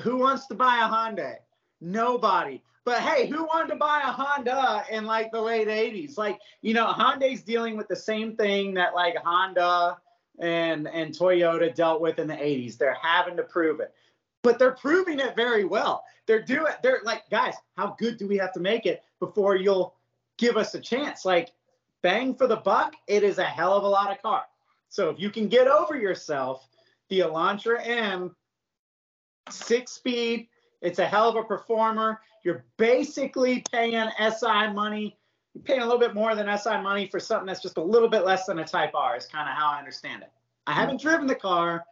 Who 0.00 0.16
wants 0.16 0.46
to 0.48 0.54
buy 0.54 0.78
a 0.78 0.88
Hyundai? 0.88 1.36
Nobody. 1.80 2.62
But 2.84 3.00
hey, 3.00 3.26
who 3.26 3.44
wanted 3.44 3.68
to 3.68 3.76
buy 3.76 4.00
a 4.04 4.12
Honda 4.12 4.84
in 4.90 5.06
like 5.06 5.32
the 5.32 5.40
late 5.40 5.68
80s? 5.68 6.18
Like, 6.18 6.38
you 6.60 6.74
know, 6.74 6.92
Hyundai's 6.92 7.42
dealing 7.42 7.76
with 7.76 7.88
the 7.88 7.96
same 7.96 8.36
thing 8.36 8.74
that 8.74 8.94
like 8.94 9.16
Honda 9.16 9.96
and 10.38 10.88
and 10.88 11.16
Toyota 11.16 11.74
dealt 11.74 12.00
with 12.00 12.18
in 12.18 12.26
the 12.26 12.34
80s. 12.34 12.76
They're 12.76 12.98
having 13.00 13.36
to 13.36 13.42
prove 13.42 13.80
it. 13.80 13.94
But 14.42 14.58
they're 14.58 14.72
proving 14.72 15.20
it 15.20 15.34
very 15.34 15.64
well. 15.64 16.04
They're 16.26 16.42
doing 16.42 16.72
they're 16.82 17.00
like, 17.04 17.28
guys, 17.30 17.54
how 17.76 17.96
good 17.98 18.16
do 18.16 18.26
we 18.26 18.36
have 18.38 18.52
to 18.54 18.60
make 18.60 18.86
it 18.86 19.02
before 19.20 19.56
you'll 19.56 19.94
give 20.38 20.56
us 20.56 20.74
a 20.74 20.80
chance. 20.80 21.24
Like 21.24 21.52
bang 22.02 22.34
for 22.34 22.46
the 22.46 22.56
buck, 22.56 22.94
it 23.06 23.22
is 23.22 23.38
a 23.38 23.44
hell 23.44 23.74
of 23.74 23.84
a 23.84 23.88
lot 23.88 24.10
of 24.10 24.20
car. 24.22 24.42
So 24.88 25.10
if 25.10 25.18
you 25.18 25.30
can 25.30 25.48
get 25.48 25.66
over 25.66 25.96
yourself, 25.96 26.68
the 27.08 27.20
Elantra 27.20 27.86
M, 27.86 28.34
six 29.50 29.92
speed, 29.92 30.48
it's 30.80 30.98
a 30.98 31.06
hell 31.06 31.28
of 31.28 31.36
a 31.36 31.42
performer. 31.42 32.20
You're 32.44 32.64
basically 32.76 33.64
paying 33.72 34.08
SI 34.18 34.72
money. 34.72 35.16
You're 35.54 35.64
paying 35.64 35.80
a 35.80 35.84
little 35.84 35.98
bit 35.98 36.14
more 36.14 36.34
than 36.34 36.46
SI 36.58 36.80
money 36.82 37.08
for 37.08 37.18
something 37.18 37.46
that's 37.46 37.62
just 37.62 37.78
a 37.78 37.82
little 37.82 38.08
bit 38.08 38.24
less 38.24 38.46
than 38.46 38.58
a 38.58 38.64
Type 38.64 38.92
R. 38.94 39.16
Is 39.16 39.26
kind 39.26 39.48
of 39.48 39.56
how 39.56 39.70
I 39.70 39.78
understand 39.78 40.22
it. 40.22 40.30
I 40.66 40.72
haven't 40.72 41.00
driven 41.00 41.26
the 41.26 41.34
car, 41.34 41.84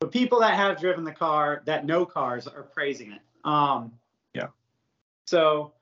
but 0.00 0.10
people 0.10 0.40
that 0.40 0.54
have 0.54 0.80
driven 0.80 1.04
the 1.04 1.12
car 1.12 1.62
that 1.66 1.86
know 1.86 2.04
cars 2.04 2.46
are 2.46 2.62
praising 2.62 3.12
it. 3.12 3.20
Um, 3.44 3.92
yeah. 4.34 4.48
So 5.26 5.72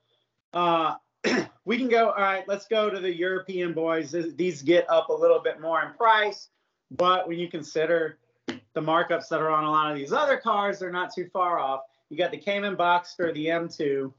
uh, 0.53 0.95
we 1.65 1.77
can 1.77 1.87
go. 1.87 2.09
All 2.09 2.21
right, 2.21 2.47
let's 2.47 2.67
go 2.67 2.89
to 2.89 2.99
the 2.99 3.13
European 3.13 3.73
boys. 3.73 4.15
These 4.35 4.61
get 4.61 4.89
up 4.89 5.09
a 5.09 5.13
little 5.13 5.39
bit 5.39 5.61
more 5.61 5.81
in 5.81 5.93
price, 5.93 6.49
but 6.91 7.27
when 7.27 7.39
you 7.39 7.47
consider 7.49 8.17
the 8.47 8.81
markups 8.81 9.27
that 9.29 9.41
are 9.41 9.49
on 9.49 9.63
a 9.63 9.71
lot 9.71 9.91
of 9.91 9.97
these 9.97 10.13
other 10.13 10.37
cars, 10.37 10.79
they're 10.79 10.91
not 10.91 11.13
too 11.13 11.29
far 11.31 11.59
off. 11.59 11.81
You 12.09 12.17
got 12.17 12.31
the 12.31 12.37
Cayman 12.37 12.75
Boxster, 12.75 13.33
the 13.33 13.47
M2. 13.47 14.11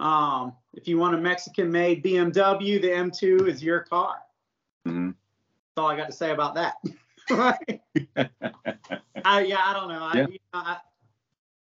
Um, 0.00 0.52
if 0.74 0.86
you 0.86 0.98
want 0.98 1.14
a 1.14 1.18
Mexican-made 1.18 2.04
BMW, 2.04 2.80
the 2.80 2.88
M2 2.88 3.48
is 3.48 3.62
your 3.62 3.80
car. 3.80 4.16
Mm-hmm. 4.86 5.08
That's 5.08 5.78
all 5.78 5.88
I 5.88 5.96
got 5.96 6.06
to 6.06 6.12
say 6.12 6.30
about 6.30 6.54
that. 6.54 6.74
I, 9.24 9.40
yeah, 9.42 9.60
I 9.64 9.72
don't 9.72 9.88
know. 9.88 10.10
Yeah. 10.14 10.26
I, 10.52 10.58
I, 10.60 10.76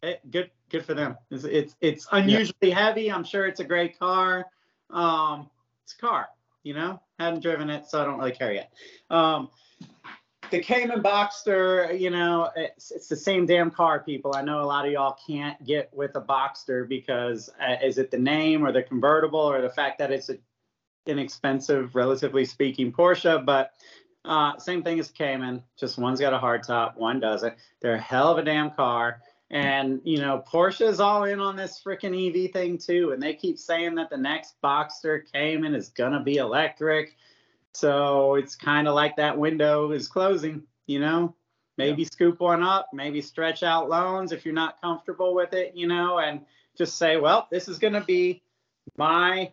it, 0.03 0.31
good 0.31 0.51
good 0.71 0.85
for 0.85 0.95
them. 0.95 1.17
It's 1.31 1.45
it's, 1.45 1.77
it's 1.81 2.07
unusually 2.11 2.57
yeah. 2.63 2.87
heavy. 2.87 3.13
I'm 3.13 3.25
sure 3.25 3.47
it's 3.47 3.61
a 3.61 3.65
great 3.65 3.99
car. 3.99 4.47
Um, 4.91 5.49
it's 5.85 5.95
a 5.95 5.99
car, 5.99 6.29
you 6.63 6.75
know. 6.75 7.01
Haven't 7.19 7.43
driven 7.43 7.71
it, 7.71 7.87
so 7.87 8.01
I 8.03 8.05
don't 8.05 8.19
really 8.19 8.33
care 8.33 8.53
yet. 8.53 8.73
Um, 9.11 9.49
the 10.51 10.61
Cayman 10.61 11.03
Boxster, 11.03 11.99
you 11.99 12.11
know, 12.11 12.51
it's, 12.55 12.91
it's 12.91 13.09
the 13.09 13.17
same 13.17 13.47
damn 13.47 13.71
car, 13.71 14.01
people. 14.01 14.35
I 14.37 14.43
know 14.43 14.61
a 14.61 14.67
lot 14.67 14.85
of 14.85 14.93
y'all 14.93 15.17
can't 15.27 15.63
get 15.65 15.89
with 15.95 16.15
a 16.17 16.21
Boxster 16.21 16.87
because 16.87 17.49
uh, 17.61 17.77
is 17.83 17.97
it 17.97 18.11
the 18.11 18.19
name 18.19 18.65
or 18.65 18.73
the 18.73 18.83
convertible 18.83 19.41
or 19.41 19.63
the 19.63 19.71
fact 19.71 19.99
that 20.01 20.11
it's 20.11 20.29
an 20.29 20.39
inexpensive, 21.07 21.95
relatively 21.95 22.45
speaking, 22.45 22.93
Porsche? 22.93 23.43
But 23.43 23.73
uh, 24.27 24.59
same 24.59 24.83
thing 24.83 25.01
as 25.01 25.11
Cayman, 25.11 25.63
just 25.79 25.97
one's 25.97 26.21
got 26.21 26.35
a 26.35 26.39
hardtop, 26.39 26.97
one 26.97 27.19
doesn't. 27.19 27.55
They're 27.81 27.95
a 27.95 28.01
hell 28.01 28.33
of 28.33 28.39
a 28.39 28.43
damn 28.43 28.73
car 28.73 29.23
And 29.53 30.01
you 30.03 30.19
know, 30.19 30.43
Porsche 30.51 30.89
is 30.89 30.99
all 30.99 31.25
in 31.25 31.39
on 31.39 31.57
this 31.57 31.81
freaking 31.85 32.17
EV 32.47 32.53
thing 32.53 32.79
too, 32.79 33.13
and 33.13 33.23
they 33.23 33.35
keep 33.35 33.59
saying 33.59 33.95
that 33.97 34.09
the 34.09 34.17
next 34.17 34.55
Boxster 34.65 35.21
Cayman 35.33 35.75
is 35.75 35.91
gonna 35.91 36.23
be 36.23 36.37
electric. 36.37 37.17
So 37.73 38.35
it's 38.35 38.57
kind 38.57 38.89
of 38.89 38.95
like 38.95 39.17
that 39.17 39.39
window 39.39 39.93
is 39.93 40.09
closing. 40.09 40.63
You 40.87 41.01
know, 41.01 41.35
maybe 41.77 42.03
yeah. 42.03 42.09
scoop 42.11 42.41
one 42.41 42.63
up, 42.63 42.89
maybe 42.95 43.21
stretch 43.21 43.63
out 43.63 43.91
loans 43.91 44.33
if 44.33 44.45
you're 44.45 44.55
not 44.55 44.81
comfortable 44.81 45.35
with 45.35 45.53
it. 45.53 45.77
You 45.77 45.87
know, 45.87 46.19
and 46.19 46.41
just 46.77 46.97
say, 46.97 47.19
well, 47.19 47.47
this 47.51 47.69
is 47.69 47.79
gonna 47.79 48.05
be 48.05 48.43
my 48.97 49.53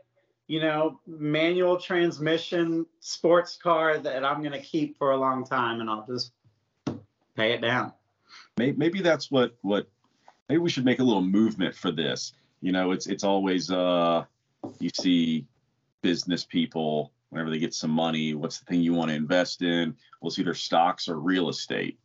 you 0.49 0.59
know, 0.59 0.99
manual 1.05 1.77
transmission 1.77 2.83
sports 3.01 3.55
car 3.55 3.99
that 3.99 4.25
I'm 4.25 4.39
going 4.41 4.51
to 4.51 4.59
keep 4.59 4.97
for 4.97 5.11
a 5.11 5.17
long 5.17 5.45
time 5.45 5.79
and 5.79 5.87
I'll 5.87 6.07
just 6.07 6.31
pay 7.35 7.53
it 7.53 7.61
down. 7.61 7.93
Maybe 8.59 9.01
that's 9.01 9.31
what, 9.31 9.55
what, 9.61 9.89
maybe 10.47 10.59
we 10.59 10.69
should 10.69 10.85
make 10.85 10.99
a 10.99 11.03
little 11.03 11.21
movement 11.21 11.75
for 11.75 11.91
this. 11.91 12.33
You 12.61 12.71
know, 12.71 12.91
it's, 12.91 13.07
it's 13.07 13.23
always, 13.23 13.71
uh, 13.71 14.25
you 14.79 14.89
see 14.93 15.45
business 16.01 16.43
people, 16.43 17.11
whenever 17.29 17.49
they 17.49 17.59
get 17.59 17.73
some 17.73 17.91
money, 17.91 18.33
what's 18.33 18.59
the 18.59 18.65
thing 18.65 18.81
you 18.81 18.93
want 18.93 19.09
to 19.09 19.15
invest 19.15 19.61
in? 19.61 19.95
Well, 20.21 20.29
it's 20.29 20.39
either 20.39 20.53
stocks 20.53 21.07
or 21.07 21.19
real 21.19 21.49
estate. 21.49 21.97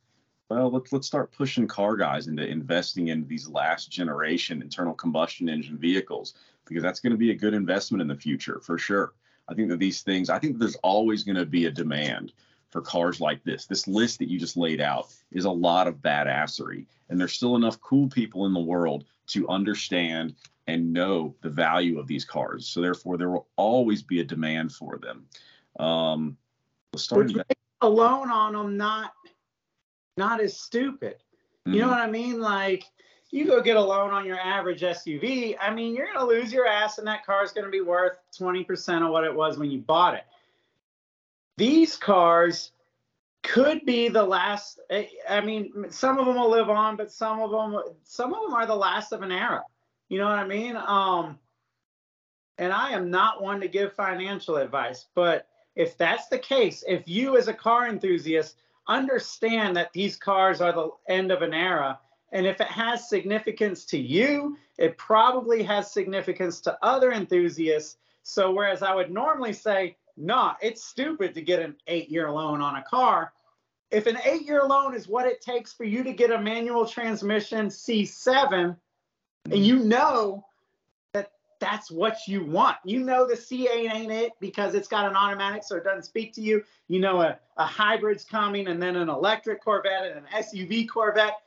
Well, 0.51 0.71
let's 0.71 0.93
let's 0.93 1.07
start 1.07 1.33
pushing 1.33 1.67
car 1.67 1.97
guys 1.97 2.27
into 2.27 2.47
investing 2.47 3.09
in 3.09 3.27
these 3.27 3.49
last 3.49 3.91
generation 3.91 4.61
internal 4.61 4.93
combustion 4.95 5.49
engine 5.49 5.79
vehicles 5.79 6.35
because 6.67 6.83
that's 6.83 7.01
going 7.01 7.13
to 7.13 7.17
be 7.17 7.31
a 7.31 7.35
good 7.35 7.55
investment 7.55 8.03
in 8.03 8.09
the 8.09 8.15
future 8.15 8.61
for 8.61 8.77
sure. 8.77 9.15
I 9.49 9.55
think 9.55 9.71
that 9.71 9.79
these 9.79 10.03
things, 10.03 10.31
I 10.31 10.39
think 10.39 10.59
there's 10.59 10.77
always 10.77 11.25
going 11.25 11.37
to 11.37 11.47
be 11.47 11.67
a 11.67 11.71
demand 11.71 12.33
for 12.75 12.81
cars 12.81 13.21
like 13.21 13.45
this. 13.45 13.67
This 13.67 13.87
list 13.87 14.19
that 14.19 14.29
you 14.29 14.37
just 14.37 14.57
laid 14.57 14.81
out 14.81 15.07
is 15.31 15.45
a 15.45 15.51
lot 15.51 15.87
of 15.87 15.99
badassery, 15.99 16.87
and 17.09 17.21
there's 17.21 17.33
still 17.33 17.55
enough 17.55 17.81
cool 17.81 18.09
people 18.09 18.47
in 18.47 18.53
the 18.53 18.59
world 18.59 19.05
to 19.29 19.49
understand 19.49 20.35
and 20.67 20.93
know 20.93 21.37
the 21.41 21.49
value 21.49 22.01
of 22.01 22.09
these 22.09 22.25
cars. 22.25 22.67
So 22.67 22.81
therefore, 22.81 23.17
there 23.17 23.31
will 23.31 23.47
always 23.55 24.03
be 24.03 24.19
a 24.19 24.25
demand 24.25 24.73
for 24.73 24.99
them. 24.99 25.25
Um, 25.79 26.37
let's 26.93 27.05
start 27.05 27.31
alone 27.81 28.33
on 28.33 28.55
them, 28.55 28.77
not 28.77 29.13
not 30.17 30.41
as 30.41 30.59
stupid. 30.59 31.19
You 31.67 31.75
mm-hmm. 31.75 31.81
know 31.81 31.89
what 31.91 32.01
I 32.01 32.11
mean? 32.11 32.41
Like 32.41 32.87
you 33.31 33.47
go 33.47 33.63
get 33.63 33.77
a 33.77 33.81
loan 33.81 34.11
on 34.11 34.27
your 34.27 34.41
average 34.41 34.81
SUV, 34.81 35.57
I 35.61 35.73
mean, 35.73 35.95
you're 35.95 36.07
going 36.07 36.19
to 36.19 36.25
lose 36.25 36.53
your 36.53 36.67
ass 36.67 36.99
and 36.99 37.07
that 37.07 37.25
car 37.25 37.45
is 37.45 37.53
going 37.53 37.65
to 37.65 37.71
be 37.71 37.81
worth 37.83 38.19
20% 38.37 39.05
of 39.05 39.11
what 39.11 39.23
it 39.23 39.35
was 39.35 39.59
when 39.59 39.71
you 39.71 39.79
bought 39.79 40.15
it. 40.15 40.25
These 41.57 41.97
cars 41.97 42.73
could 43.43 43.85
be 43.85 44.09
the 44.09 44.23
last 44.23 44.81
I 45.29 45.41
mean, 45.41 45.87
some 45.91 46.19
of 46.19 46.27
them 46.27 46.37
will 46.37 46.51
live 46.51 46.71
on, 46.71 46.97
but 46.97 47.13
some 47.13 47.41
of 47.41 47.51
them 47.51 47.81
some 48.03 48.33
of 48.33 48.43
them 48.43 48.55
are 48.55 48.67
the 48.67 48.75
last 48.75 49.13
of 49.13 49.23
an 49.23 49.33
era. 49.33 49.63
You 50.09 50.19
know 50.19 50.27
what 50.27 50.39
I 50.39 50.47
mean? 50.47 50.77
Um 50.77 51.39
and 52.59 52.73
I 52.73 52.91
am 52.91 53.11
not 53.11 53.43
one 53.43 53.61
to 53.61 53.69
give 53.69 53.93
financial 53.95 54.57
advice, 54.57 55.07
but 55.15 55.49
if 55.75 55.99
that's 55.99 56.29
the 56.29 56.39
case, 56.39 56.85
if 56.87 57.09
you 57.09 57.37
as 57.37 57.49
a 57.49 57.55
car 57.55 57.89
enthusiast 57.89 58.57
understand 58.87 59.77
that 59.77 59.93
these 59.93 60.17
cars 60.17 60.61
are 60.61 60.73
the 60.73 60.91
end 61.09 61.33
of 61.33 61.43
an 61.43 61.53
era 61.53 61.99
and 62.35 62.47
if 62.47 62.61
it 62.61 62.67
has 62.67 63.09
significance 63.09 63.85
to 63.87 63.99
you, 63.99 64.59
it 64.77 64.99
probably 64.99 65.63
has 65.63 65.93
significance 65.93 66.61
to 66.63 66.77
other 66.83 67.13
enthusiasts. 67.13 67.97
So, 68.25 68.51
whereas 68.51 68.83
I 68.83 68.93
would 68.93 69.13
normally 69.13 69.53
say, 69.53 69.97
nah, 70.17 70.55
it's 70.61 70.85
stupid 70.85 71.35
to 71.35 71.43
get 71.43 71.61
an 71.61 71.77
eight 71.87 72.09
year 72.09 72.31
loan 72.31 72.61
on 72.61 72.77
a 72.77 72.83
car. 72.83 73.33
If 73.91 74.07
an 74.07 74.19
eight 74.25 74.43
year 74.43 74.65
loan 74.65 74.95
is 74.95 75.09
what 75.09 75.27
it 75.27 75.41
takes 75.41 75.73
for 75.73 75.85
you 75.85 76.03
to 76.03 76.13
get 76.13 76.31
a 76.31 76.41
manual 76.41 76.87
transmission 76.87 77.67
C7, 77.67 78.77
and 79.51 79.67
you 79.67 79.79
know 79.81 80.45
that 81.13 81.33
that's 81.61 81.91
what 81.91 82.19
you 82.27 82.45
want, 82.45 82.77
you 82.85 83.01
know 83.01 83.27
the 83.27 83.35
C8 83.35 83.95
ain't 83.95 84.13
it 84.13 84.33
because 84.41 84.75
it's 84.75 84.89
got 84.89 85.09
an 85.09 85.17
automatic, 85.17 85.63
so 85.65 85.77
it 85.77 85.85
doesn't 85.85 86.05
speak 86.05 86.33
to 86.35 86.41
you. 86.41 86.65
You 86.89 87.01
know 87.01 87.21
a, 87.21 87.39
a 87.57 87.65
hybrid's 87.65 88.25
coming, 88.25 88.69
and 88.69 88.83
then 88.83 88.97
an 88.97 89.09
electric 89.09 89.63
Corvette 89.63 90.07
and 90.07 90.19
an 90.19 90.43
SUV 90.43 90.89
Corvette 90.89 91.39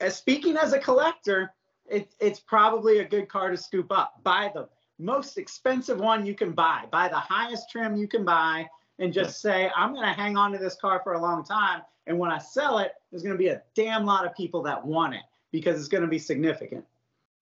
as 0.00 0.16
speaking 0.16 0.56
as 0.56 0.72
a 0.72 0.78
collector, 0.78 1.52
it, 1.88 2.14
it's 2.20 2.40
probably 2.40 2.98
a 2.98 3.04
good 3.04 3.28
car 3.28 3.50
to 3.50 3.56
scoop 3.56 3.92
up. 3.92 4.20
Buy 4.22 4.50
the 4.52 4.68
most 5.00 5.38
expensive 5.38 5.98
one 5.98 6.26
you 6.26 6.34
can 6.34 6.52
buy, 6.52 6.84
buy 6.90 7.08
the 7.08 7.16
highest 7.16 7.70
trim 7.70 7.96
you 7.96 8.06
can 8.06 8.24
buy, 8.24 8.68
and 8.98 9.12
just 9.12 9.40
say, 9.40 9.70
I'm 9.74 9.94
going 9.94 10.06
to 10.06 10.12
hang 10.12 10.36
on 10.36 10.52
to 10.52 10.58
this 10.58 10.76
car 10.76 11.00
for 11.02 11.14
a 11.14 11.20
long 11.20 11.42
time. 11.42 11.82
And 12.06 12.18
when 12.18 12.30
I 12.30 12.38
sell 12.38 12.78
it, 12.78 12.92
there's 13.10 13.22
going 13.22 13.34
to 13.34 13.38
be 13.38 13.48
a 13.48 13.62
damn 13.74 14.04
lot 14.04 14.26
of 14.26 14.34
people 14.34 14.62
that 14.64 14.84
want 14.84 15.14
it 15.14 15.22
because 15.52 15.78
it's 15.78 15.88
going 15.88 16.02
to 16.02 16.08
be 16.08 16.18
significant. 16.18 16.84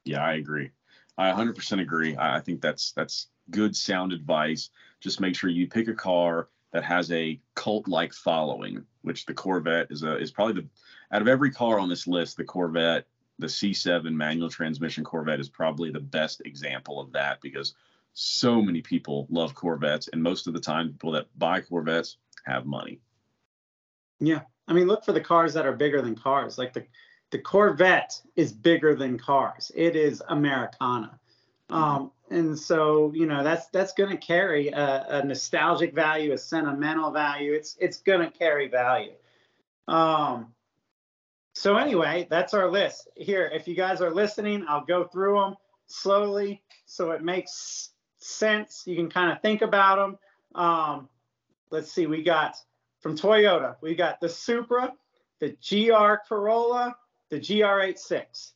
Yeah, 0.04 0.24
I 0.24 0.34
agree. 0.34 0.70
I 1.16 1.32
100% 1.32 1.80
agree. 1.80 2.16
I 2.16 2.40
think 2.40 2.60
that's 2.60 2.92
that's 2.92 3.26
good 3.50 3.74
sound 3.74 4.12
advice. 4.12 4.70
Just 5.00 5.20
make 5.20 5.34
sure 5.34 5.50
you 5.50 5.66
pick 5.66 5.88
a 5.88 5.94
car 5.94 6.48
that 6.72 6.84
has 6.84 7.10
a 7.10 7.40
cult-like 7.54 8.12
following, 8.12 8.84
which 9.02 9.26
the 9.26 9.34
Corvette 9.34 9.88
is 9.90 10.02
a 10.02 10.16
is 10.16 10.30
probably 10.30 10.62
the 10.62 10.68
out 11.12 11.22
of 11.22 11.28
every 11.28 11.50
car 11.50 11.78
on 11.78 11.88
this 11.88 12.06
list, 12.06 12.36
the 12.36 12.44
Corvette, 12.44 13.06
the 13.38 13.46
C7 13.46 14.12
manual 14.12 14.50
transmission 14.50 15.04
Corvette 15.04 15.40
is 15.40 15.48
probably 15.48 15.90
the 15.90 16.00
best 16.00 16.42
example 16.44 17.00
of 17.00 17.12
that 17.12 17.40
because 17.40 17.74
so 18.14 18.60
many 18.60 18.80
people 18.82 19.26
love 19.30 19.54
Corvettes, 19.54 20.08
and 20.08 20.22
most 20.22 20.46
of 20.48 20.54
the 20.54 20.60
time, 20.60 20.88
people 20.88 21.12
that 21.12 21.26
buy 21.38 21.60
Corvettes 21.60 22.16
have 22.46 22.66
money. 22.66 23.00
Yeah, 24.18 24.40
I 24.66 24.72
mean, 24.72 24.88
look 24.88 25.04
for 25.04 25.12
the 25.12 25.20
cars 25.20 25.54
that 25.54 25.66
are 25.66 25.72
bigger 25.72 26.02
than 26.02 26.16
cars. 26.16 26.58
Like 26.58 26.72
the 26.72 26.84
the 27.30 27.38
Corvette 27.38 28.20
is 28.36 28.52
bigger 28.52 28.94
than 28.94 29.18
cars. 29.18 29.70
It 29.74 29.96
is 29.96 30.22
Americana. 30.28 31.18
Um, 31.70 32.12
and 32.30 32.58
so 32.58 33.12
you 33.14 33.26
know 33.26 33.44
that's 33.44 33.68
that's 33.68 33.92
going 33.92 34.10
to 34.10 34.16
carry 34.16 34.68
a, 34.68 35.06
a, 35.08 35.24
nostalgic 35.24 35.94
value, 35.94 36.32
a 36.32 36.38
sentimental 36.38 37.10
value. 37.10 37.52
It's 37.52 37.76
it's 37.78 37.98
going 37.98 38.20
to 38.20 38.36
carry 38.36 38.68
value. 38.68 39.12
Um, 39.86 40.54
so 41.54 41.76
anyway, 41.76 42.26
that's 42.30 42.54
our 42.54 42.70
list. 42.70 43.08
Here, 43.16 43.50
if 43.52 43.66
you 43.66 43.74
guys 43.74 44.00
are 44.00 44.10
listening, 44.10 44.64
I'll 44.68 44.84
go 44.84 45.04
through 45.04 45.40
them 45.40 45.56
slowly 45.86 46.62
so 46.86 47.10
it 47.10 47.22
makes 47.22 47.90
sense. 48.18 48.84
You 48.86 48.96
can 48.96 49.10
kind 49.10 49.30
of 49.30 49.40
think 49.42 49.62
about 49.62 49.96
them. 49.96 50.18
Um, 50.54 51.08
let's 51.70 51.92
see, 51.92 52.06
we 52.06 52.22
got 52.22 52.56
from 53.00 53.16
Toyota, 53.16 53.76
we 53.80 53.94
got 53.94 54.20
the 54.20 54.28
Supra, 54.28 54.92
the 55.38 55.50
GR 55.68 56.14
Corolla, 56.28 56.96
the 57.30 57.38
GR86. 57.38 58.52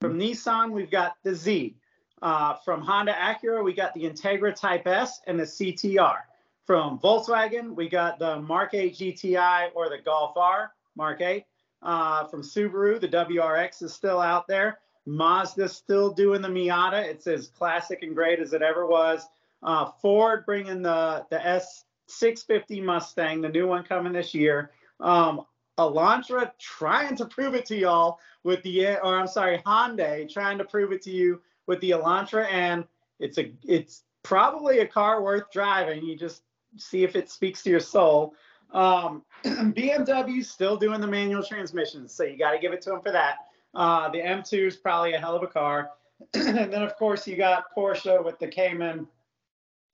From 0.00 0.18
Nissan, 0.18 0.72
we've 0.72 0.90
got 0.90 1.14
the 1.22 1.34
Z. 1.34 1.76
Uh, 2.22 2.54
from 2.64 2.82
Honda 2.82 3.12
Acura, 3.12 3.62
we 3.62 3.72
got 3.72 3.94
the 3.94 4.02
Integra 4.02 4.54
Type 4.54 4.86
S 4.86 5.20
and 5.26 5.38
the 5.38 5.44
CTR. 5.44 6.18
From 6.66 6.98
Volkswagen, 6.98 7.74
we 7.74 7.88
got 7.88 8.18
the 8.18 8.40
Mark 8.40 8.74
8 8.74 8.94
GTI 8.94 9.68
or 9.74 9.88
the 9.88 9.98
Golf 10.04 10.36
R 10.36 10.72
Mark 10.96 11.20
8 11.20 11.44
uh, 11.82 12.26
from 12.26 12.42
Subaru. 12.42 13.00
The 13.00 13.08
WRX 13.08 13.82
is 13.82 13.92
still 13.92 14.20
out 14.20 14.46
there. 14.46 14.78
Mazda's 15.06 15.74
still 15.74 16.10
doing 16.10 16.42
the 16.42 16.48
Miata. 16.48 17.04
It's 17.04 17.26
as 17.26 17.48
classic 17.48 18.02
and 18.02 18.14
great 18.14 18.40
as 18.40 18.52
it 18.52 18.62
ever 18.62 18.86
was. 18.86 19.26
Uh, 19.62 19.86
Ford 20.02 20.44
bringing 20.44 20.82
the 20.82 21.24
the 21.30 21.38
S650 21.38 22.82
Mustang, 22.82 23.40
the 23.40 23.48
new 23.48 23.66
one 23.66 23.84
coming 23.84 24.12
this 24.12 24.34
year. 24.34 24.70
Um, 25.00 25.42
Elantra 25.78 26.50
trying 26.58 27.16
to 27.16 27.26
prove 27.26 27.54
it 27.54 27.66
to 27.66 27.76
y'all 27.76 28.18
with 28.44 28.62
the, 28.62 28.96
or 29.02 29.18
I'm 29.18 29.26
sorry, 29.26 29.58
Hyundai 29.66 30.30
trying 30.30 30.58
to 30.58 30.64
prove 30.64 30.92
it 30.92 31.02
to 31.02 31.10
you 31.10 31.40
with 31.66 31.80
the 31.80 31.90
Elantra, 31.90 32.50
and 32.50 32.84
it's 33.18 33.38
a 33.38 33.52
it's 33.64 34.04
probably 34.22 34.80
a 34.80 34.86
car 34.86 35.22
worth 35.22 35.50
driving. 35.52 36.04
You 36.04 36.16
just 36.16 36.42
see 36.76 37.04
if 37.04 37.16
it 37.16 37.30
speaks 37.30 37.62
to 37.62 37.70
your 37.70 37.80
soul. 37.80 38.34
Um, 38.72 39.22
BMW 39.44 40.44
still 40.44 40.76
doing 40.76 41.00
the 41.00 41.06
manual 41.06 41.42
transmissions, 41.42 42.12
so 42.12 42.24
you 42.24 42.38
got 42.38 42.52
to 42.52 42.58
give 42.58 42.72
it 42.72 42.80
to 42.82 42.90
them 42.90 43.00
for 43.00 43.12
that. 43.12 43.36
Uh, 43.74 44.08
the 44.10 44.18
M2 44.18 44.66
is 44.66 44.76
probably 44.76 45.12
a 45.12 45.18
hell 45.18 45.36
of 45.36 45.42
a 45.42 45.46
car. 45.46 45.90
and 46.34 46.72
then, 46.72 46.82
of 46.82 46.96
course, 46.96 47.26
you 47.26 47.36
got 47.36 47.64
Porsche 47.76 48.24
with 48.24 48.38
the 48.38 48.48
Cayman 48.48 49.06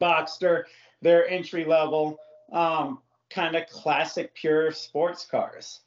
Boxster, 0.00 0.64
their 1.00 1.28
entry 1.28 1.64
level, 1.64 2.18
um, 2.52 3.00
kind 3.31 3.57
of 3.57 3.66
classic, 3.68 4.35
pure 4.35 4.70
sports 4.70 5.26
cars. 5.26 5.81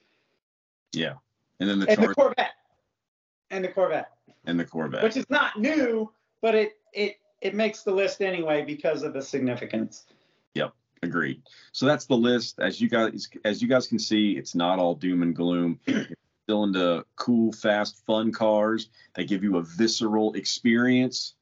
Yeah. 0.93 1.13
And 1.59 1.69
then 1.69 1.79
the, 1.79 1.89
and 1.89 2.03
the 2.03 2.13
Corvette. 2.13 2.53
And 3.49 3.63
the 3.63 3.69
Corvette. 3.69 4.11
And 4.45 4.59
the 4.59 4.65
Corvette. 4.65 5.03
Which 5.03 5.17
is 5.17 5.29
not 5.29 5.57
new, 5.57 6.11
but 6.41 6.55
it, 6.55 6.73
it, 6.93 7.17
it 7.41 7.55
makes 7.55 7.83
the 7.83 7.91
list 7.91 8.21
anyway 8.21 8.63
because 8.63 9.03
of 9.03 9.13
the 9.13 9.21
significance. 9.21 10.05
Agreed. 11.05 11.41
So 11.71 11.85
that's 11.85 12.05
the 12.05 12.17
list. 12.17 12.59
As 12.59 12.81
you 12.81 12.89
guys 12.89 13.29
as 13.45 13.61
you 13.61 13.67
guys 13.67 13.85
can 13.87 13.99
see, 13.99 14.31
it's 14.31 14.55
not 14.55 14.79
all 14.79 14.95
doom 14.95 15.21
and 15.21 15.35
gloom. 15.35 15.79
still 16.43 16.63
into 16.63 17.05
cool, 17.15 17.51
fast, 17.51 18.03
fun 18.05 18.31
cars. 18.31 18.89
They 19.13 19.23
give 19.23 19.43
you 19.43 19.57
a 19.57 19.63
visceral 19.63 20.33
experience. 20.33 21.35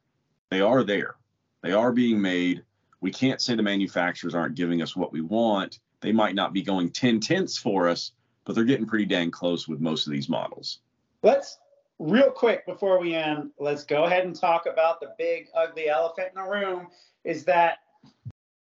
They 0.50 0.62
are 0.62 0.84
there. 0.84 1.16
They 1.62 1.72
are 1.72 1.92
being 1.92 2.22
made. 2.22 2.64
We 3.00 3.12
can't 3.12 3.42
say 3.42 3.56
the 3.56 3.64
manufacturers 3.64 4.36
aren't 4.36 4.56
giving 4.56 4.82
us 4.82 4.96
what 4.96 5.12
we 5.12 5.22
want. 5.22 5.80
They 6.02 6.12
might 6.12 6.36
not 6.36 6.54
be 6.54 6.62
going 6.62 6.90
10 6.92 7.22
tenths 7.22 7.58
for 7.58 7.88
us, 7.88 8.12
but 8.44 8.54
they're 8.54 8.64
getting 8.66 8.86
pretty 8.86 9.06
dang 9.06 9.32
close 9.32 9.68
with 9.68 9.80
most 9.80 10.08
of 10.08 10.14
these 10.14 10.28
models. 10.28 10.80
Let's 11.22 11.58
real 12.00 12.32
quick 12.32 12.66
before 12.66 13.00
we 13.00 13.14
end, 13.14 13.52
let's 13.60 13.84
go 13.84 14.04
ahead 14.04 14.26
and 14.26 14.36
talk 14.36 14.66
about 14.66 15.00
the 15.00 15.16
big 15.18 15.48
ugly 15.56 15.88
elephant 15.88 16.30
in 16.36 16.44
the 16.44 16.50
room 16.50 16.88
is 17.24 17.46
that 17.46 17.80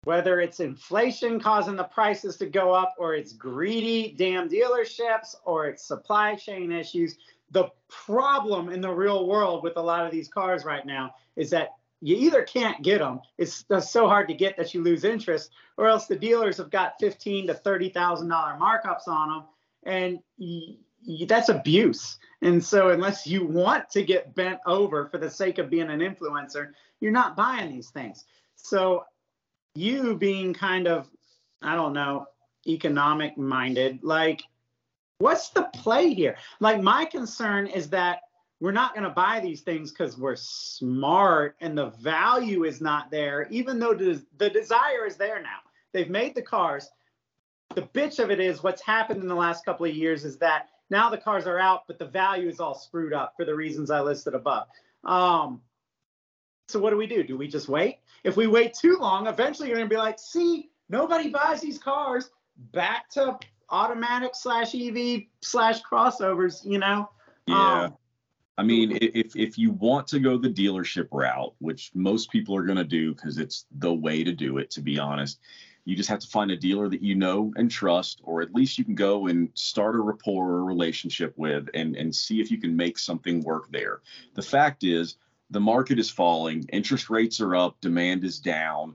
whether 0.05 0.41
it's 0.41 0.61
inflation 0.61 1.39
causing 1.39 1.77
the 1.77 1.85
prices 1.85 2.37
to 2.39 2.47
go 2.47 2.73
up 2.73 2.95
or 2.99 3.15
it's 3.15 3.33
greedy 3.33 4.15
damn 4.17 4.49
dealerships 4.49 5.35
or 5.45 5.67
it's 5.67 5.85
supply 5.87 6.35
chain 6.35 6.73
issues, 6.73 7.17
the 7.51 7.69
problem 7.89 8.71
in 8.71 8.81
the 8.81 8.91
real 8.91 9.27
world 9.27 9.63
with 9.63 9.77
a 9.77 9.83
lot 9.83 10.07
of 10.07 10.13
these 10.13 10.29
cars 10.29 10.65
right 10.65 10.87
now 10.87 11.15
is 11.37 11.51
that 11.51 11.71
you 12.01 12.17
either 12.17 12.43
can't 12.43 12.83
get 12.83 12.99
them 12.99 13.21
it's, 13.37 13.65
so 13.81 14.09
hard 14.09 14.27
to 14.29 14.35
get 14.35 14.57
that 14.57 14.73
you 14.73 14.83
lose 14.83 15.05
interest 15.05 15.51
or 15.77 15.87
else 15.87 16.07
the 16.07 16.17
dealers 16.17 16.57
have 16.57 16.71
got 16.71 16.95
15 16.99 17.49
to 17.49 17.55
30 17.55 17.91
thousand 17.91 18.29
dollar 18.29 18.57
markups 18.59 19.07
on 19.07 19.29
them 19.29 19.45
and 19.83 20.19
that's 21.27 21.49
abuse. 21.49 22.19
And 22.43 22.63
so, 22.63 22.91
unless 22.91 23.27
you 23.27 23.45
want 23.45 23.91
to 23.91 24.03
get 24.03 24.35
bent 24.35 24.61
over 24.67 25.07
for 25.07 25.19
the 25.19 25.31
sake 25.31 25.59
of 25.59 25.71
being 25.71 25.91
an 25.91 26.01
influencer, 26.01 26.71
you're 27.01 27.13
not 27.13 27.37
buying 27.37 27.71
these 27.71 27.91
things. 27.91 28.25
So, 28.57 29.05
you 29.75 30.17
being 30.17 30.53
kind 30.55 30.89
of, 30.89 31.09
I 31.63 31.75
don't 31.75 31.93
know, 31.93 32.27
economic 32.67 33.39
minded, 33.39 34.01
like, 34.03 34.43
what's 35.19 35.51
the 35.51 35.65
play 35.75 36.13
here? 36.13 36.37
Like, 36.61 36.83
my 36.83 37.05
concern 37.05 37.67
is 37.67 37.91
that 37.91 38.21
we're 38.61 38.73
not 38.73 38.95
going 38.95 39.05
to 39.05 39.11
buy 39.11 39.41
these 39.41 39.63
things 39.63 39.91
because 39.91 40.19
we're 40.19 40.37
smart 40.37 41.57
and 41.61 41.77
the 41.77 41.91
value 41.91 42.65
is 42.65 42.81
not 42.81 43.11
there, 43.11 43.47
even 43.51 43.79
though 43.79 43.95
the 43.95 44.51
desire 44.51 45.07
is 45.07 45.17
there 45.17 45.41
now. 45.41 45.59
They've 45.93 46.11
made 46.11 46.35
the 46.35 46.43
cars. 46.43 46.91
The 47.75 47.83
bitch 47.83 48.19
of 48.19 48.31
it 48.31 48.41
is 48.41 48.63
what's 48.63 48.83
happened 48.83 49.23
in 49.23 49.29
the 49.29 49.35
last 49.35 49.65
couple 49.65 49.87
of 49.87 49.95
years 49.95 50.25
is 50.25 50.37
that 50.39 50.69
now 50.91 51.09
the 51.09 51.17
cars 51.17 51.47
are 51.47 51.59
out, 51.59 51.87
but 51.87 51.99
the 51.99 52.07
value 52.07 52.49
is 52.49 52.61
all 52.61 52.75
screwed 52.75 53.13
up 53.13 53.35
for 53.37 53.45
the 53.45 53.55
reasons 53.55 53.91
I 53.91 54.01
listed 54.01 54.35
above. 54.35 54.67
Um, 55.05 55.63
so 56.71 56.79
what 56.79 56.91
do 56.91 56.97
we 56.97 57.07
do? 57.07 57.23
Do 57.23 57.37
we 57.37 57.49
just 57.49 57.69
wait? 57.69 57.99
If 58.25 58.37
we 58.37 58.47
wait 58.47 58.75
too 58.75 58.97
long, 58.99 59.27
eventually 59.27 59.69
you're 59.69 59.79
gonna 59.79 59.89
be 59.89 59.97
like, 59.97 60.19
see, 60.19 60.71
nobody 60.89 61.31
buys 61.31 61.61
these 61.61 61.79
cars. 61.79 62.31
Back 62.73 63.09
to 63.11 63.39
automatic 63.71 64.33
slash 64.35 64.75
EV 64.75 65.23
slash 65.41 65.81
crossovers, 65.83 66.65
you 66.65 66.79
know? 66.79 67.11
Yeah. 67.47 67.85
Um, 67.85 67.97
I 68.59 68.63
mean, 68.63 68.99
if 69.01 69.35
if 69.37 69.57
you 69.57 69.71
want 69.71 70.07
to 70.09 70.21
go 70.21 70.37
the 70.37 70.51
dealership 70.51 71.09
route, 71.13 71.55
which 71.61 71.91
most 71.95 72.31
people 72.31 72.55
are 72.55 72.67
to 72.67 72.85
do 72.85 73.15
because 73.15 73.39
it's 73.39 73.65
the 73.79 73.93
way 73.93 74.23
to 74.23 74.33
do 74.33 74.59
it, 74.59 74.71
to 74.73 74.83
be 74.83 74.99
honest, 74.99 75.41
you 75.87 75.97
just 75.97 76.11
have 76.11 76.19
to 76.19 76.27
find 76.27 76.51
a 76.51 76.57
dealer 76.57 76.89
that 76.89 77.03
you 77.03 77.15
know 77.15 77.53
and 77.57 77.71
trust, 77.71 78.21
or 78.23 78.43
at 78.43 78.55
least 78.55 78.77
you 78.77 78.85
can 78.85 78.95
go 78.95 79.29
and 79.29 79.49
start 79.55 79.97
a 79.97 80.01
rapport 80.01 80.51
or 80.51 80.59
a 80.59 80.65
relationship 80.65 81.33
with 81.39 81.69
and, 81.73 81.97
and 81.97 82.15
see 82.15 82.41
if 82.41 82.51
you 82.51 82.59
can 82.59 82.77
make 82.77 82.99
something 82.99 83.41
work 83.41 83.71
there. 83.73 84.03
The 84.35 84.43
fact 84.43 84.85
is, 84.85 85.17
the 85.51 85.61
market 85.61 85.99
is 85.99 86.11
falling, 86.11 86.65
interest 86.73 87.11
rates 87.11 87.41
are 87.41 87.57
up, 87.57 87.81
demand 87.81 88.25
is 88.25 88.39
down, 88.39 88.95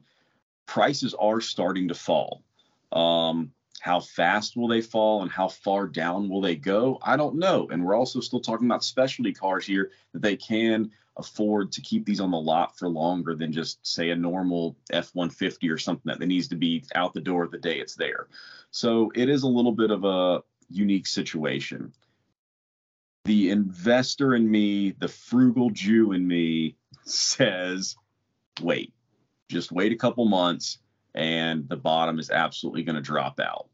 prices 0.65 1.13
are 1.13 1.41
starting 1.41 1.87
to 1.89 1.95
fall. 1.95 2.43
Um, 2.91 3.51
how 3.81 3.99
fast 3.99 4.57
will 4.57 4.67
they 4.67 4.81
fall 4.81 5.21
and 5.21 5.31
how 5.31 5.47
far 5.47 5.85
down 5.85 6.29
will 6.29 6.41
they 6.41 6.55
go? 6.55 6.97
I 7.03 7.17
don't 7.17 7.35
know. 7.35 7.67
And 7.71 7.83
we're 7.83 7.95
also 7.95 8.19
still 8.19 8.39
talking 8.39 8.65
about 8.65 8.83
specialty 8.83 9.33
cars 9.33 9.65
here 9.65 9.91
that 10.13 10.21
they 10.21 10.35
can 10.35 10.89
afford 11.17 11.71
to 11.71 11.81
keep 11.81 12.05
these 12.05 12.19
on 12.19 12.31
the 12.31 12.37
lot 12.37 12.77
for 12.77 12.89
longer 12.89 13.35
than 13.35 13.51
just 13.51 13.85
say 13.85 14.09
a 14.09 14.15
normal 14.15 14.75
F-150 14.91 15.71
or 15.71 15.77
something 15.77 16.13
that 16.17 16.25
needs 16.25 16.47
to 16.47 16.55
be 16.55 16.83
out 16.95 17.13
the 17.13 17.21
door 17.21 17.47
the 17.47 17.57
day 17.57 17.79
it's 17.79 17.95
there. 17.95 18.27
So 18.71 19.11
it 19.13 19.29
is 19.29 19.43
a 19.43 19.47
little 19.47 19.71
bit 19.71 19.91
of 19.91 20.03
a 20.03 20.41
unique 20.69 21.07
situation. 21.07 21.93
The 23.25 23.49
investor 23.49 24.35
in 24.35 24.49
me, 24.49 24.91
the 24.91 25.07
frugal 25.07 25.71
Jew 25.71 26.11
in 26.11 26.27
me 26.27 26.75
says, 27.03 27.95
wait, 28.61 28.93
just 29.49 29.71
wait 29.71 29.91
a 29.91 29.97
couple 29.97 30.25
months 30.25 30.77
and 31.15 31.67
the 31.67 31.77
bottom 31.77 32.19
is 32.19 32.29
absolutely 32.29 32.83
going 32.83 32.97
to 32.97 33.01
drop 33.01 33.39
out. 33.39 33.67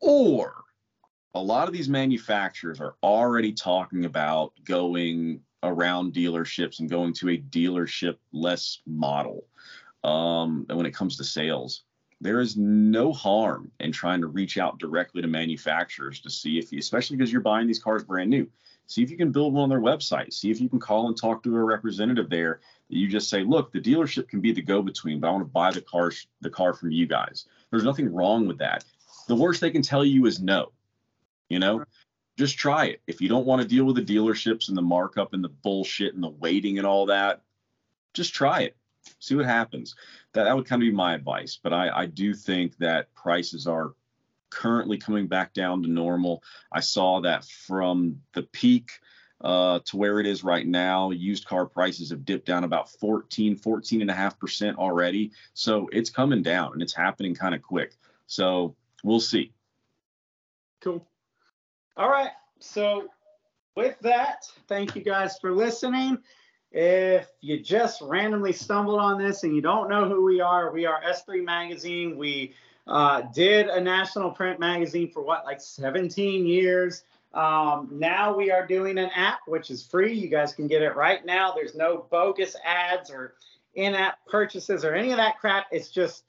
Or 0.00 0.64
a 1.34 1.40
lot 1.40 1.68
of 1.68 1.72
these 1.72 1.88
manufacturers 1.88 2.80
are 2.80 2.96
already 3.02 3.52
talking 3.52 4.04
about 4.04 4.52
going 4.64 5.40
around 5.62 6.12
dealerships 6.12 6.80
and 6.80 6.90
going 6.90 7.12
to 7.14 7.30
a 7.30 7.38
dealership 7.38 8.16
less 8.32 8.80
model 8.86 9.46
um, 10.02 10.66
when 10.68 10.86
it 10.86 10.94
comes 10.94 11.16
to 11.16 11.24
sales. 11.24 11.84
There 12.20 12.40
is 12.40 12.56
no 12.56 13.12
harm 13.12 13.70
in 13.80 13.92
trying 13.92 14.20
to 14.20 14.26
reach 14.26 14.58
out 14.58 14.78
directly 14.78 15.22
to 15.22 15.28
manufacturers 15.28 16.20
to 16.20 16.30
see 16.30 16.58
if 16.58 16.70
you, 16.70 16.78
especially 16.78 17.16
because 17.16 17.32
you're 17.32 17.40
buying 17.40 17.66
these 17.66 17.82
cars 17.82 18.04
brand 18.04 18.28
new, 18.28 18.46
see 18.86 19.02
if 19.02 19.10
you 19.10 19.16
can 19.16 19.32
build 19.32 19.54
one 19.54 19.62
on 19.62 19.68
their 19.70 19.80
website. 19.80 20.32
See 20.32 20.50
if 20.50 20.60
you 20.60 20.68
can 20.68 20.80
call 20.80 21.08
and 21.08 21.16
talk 21.16 21.42
to 21.42 21.56
a 21.56 21.64
representative 21.64 22.28
there. 22.28 22.60
You 22.88 23.08
just 23.08 23.30
say, 23.30 23.42
look, 23.42 23.72
the 23.72 23.80
dealership 23.80 24.28
can 24.28 24.40
be 24.40 24.52
the 24.52 24.60
go-between, 24.60 25.20
but 25.20 25.28
I 25.28 25.30
want 25.30 25.44
to 25.44 25.50
buy 25.50 25.70
the 25.70 25.80
car, 25.80 26.12
the 26.40 26.50
car 26.50 26.74
from 26.74 26.90
you 26.90 27.06
guys. 27.06 27.46
There's 27.70 27.84
nothing 27.84 28.12
wrong 28.12 28.46
with 28.46 28.58
that. 28.58 28.84
The 29.28 29.36
worst 29.36 29.60
they 29.60 29.70
can 29.70 29.82
tell 29.82 30.04
you 30.04 30.26
is 30.26 30.40
no. 30.40 30.72
You 31.48 31.58
know, 31.58 31.84
just 32.36 32.58
try 32.58 32.86
it. 32.86 33.00
If 33.06 33.20
you 33.20 33.28
don't 33.28 33.46
want 33.46 33.62
to 33.62 33.68
deal 33.68 33.84
with 33.84 33.96
the 33.96 34.02
dealerships 34.02 34.68
and 34.68 34.76
the 34.76 34.82
markup 34.82 35.32
and 35.32 35.42
the 35.42 35.48
bullshit 35.48 36.14
and 36.14 36.22
the 36.22 36.28
waiting 36.28 36.78
and 36.78 36.86
all 36.86 37.06
that, 37.06 37.42
just 38.12 38.34
try 38.34 38.62
it. 38.62 38.76
See 39.18 39.34
what 39.34 39.46
happens. 39.46 39.94
That 40.32 40.44
that 40.44 40.56
would 40.56 40.66
kind 40.66 40.82
of 40.82 40.86
be 40.86 40.92
my 40.92 41.14
advice. 41.14 41.58
But 41.62 41.72
I, 41.72 41.90
I 41.90 42.06
do 42.06 42.34
think 42.34 42.76
that 42.78 43.12
prices 43.14 43.66
are 43.66 43.94
currently 44.50 44.98
coming 44.98 45.26
back 45.26 45.54
down 45.54 45.82
to 45.82 45.88
normal. 45.88 46.42
I 46.72 46.80
saw 46.80 47.20
that 47.20 47.44
from 47.44 48.20
the 48.34 48.42
peak 48.42 48.90
uh, 49.40 49.80
to 49.86 49.96
where 49.96 50.20
it 50.20 50.26
is 50.26 50.44
right 50.44 50.66
now, 50.66 51.10
used 51.10 51.46
car 51.46 51.64
prices 51.64 52.10
have 52.10 52.24
dipped 52.24 52.46
down 52.46 52.64
about 52.64 52.90
14, 52.90 53.56
14 53.56 54.00
and 54.02 54.10
a 54.10 54.14
half 54.14 54.38
percent 54.38 54.76
already. 54.76 55.32
So 55.54 55.88
it's 55.92 56.10
coming 56.10 56.42
down 56.42 56.74
and 56.74 56.82
it's 56.82 56.94
happening 56.94 57.34
kind 57.34 57.54
of 57.54 57.62
quick. 57.62 57.94
So 58.26 58.74
we'll 59.02 59.20
see. 59.20 59.52
Cool. 60.80 61.06
All 61.96 62.10
right. 62.10 62.30
So 62.58 63.08
with 63.76 63.98
that, 64.00 64.44
thank 64.68 64.94
you 64.94 65.02
guys 65.02 65.38
for 65.40 65.52
listening. 65.52 66.18
If 66.72 67.26
you 67.40 67.58
just 67.58 68.00
randomly 68.00 68.52
stumbled 68.52 69.00
on 69.00 69.18
this 69.18 69.42
and 69.42 69.54
you 69.54 69.60
don't 69.60 69.88
know 69.88 70.08
who 70.08 70.24
we 70.24 70.40
are, 70.40 70.72
we 70.72 70.86
are 70.86 71.02
S3 71.02 71.44
Magazine. 71.44 72.16
We 72.16 72.54
uh, 72.86 73.22
did 73.34 73.68
a 73.68 73.80
national 73.80 74.30
print 74.30 74.60
magazine 74.60 75.10
for 75.10 75.22
what, 75.22 75.44
like 75.44 75.60
17 75.60 76.46
years. 76.46 77.02
Um, 77.34 77.88
now 77.92 78.36
we 78.36 78.50
are 78.50 78.66
doing 78.66 78.98
an 78.98 79.10
app, 79.14 79.40
which 79.46 79.70
is 79.70 79.84
free. 79.84 80.12
You 80.12 80.28
guys 80.28 80.52
can 80.52 80.66
get 80.66 80.82
it 80.82 80.96
right 80.96 81.24
now. 81.24 81.52
There's 81.52 81.74
no 81.74 82.06
bogus 82.10 82.56
ads 82.64 83.10
or 83.10 83.34
in 83.74 83.94
app 83.94 84.18
purchases 84.26 84.84
or 84.84 84.94
any 84.94 85.10
of 85.10 85.16
that 85.16 85.38
crap. 85.38 85.66
It's 85.70 85.90
just 85.90 86.24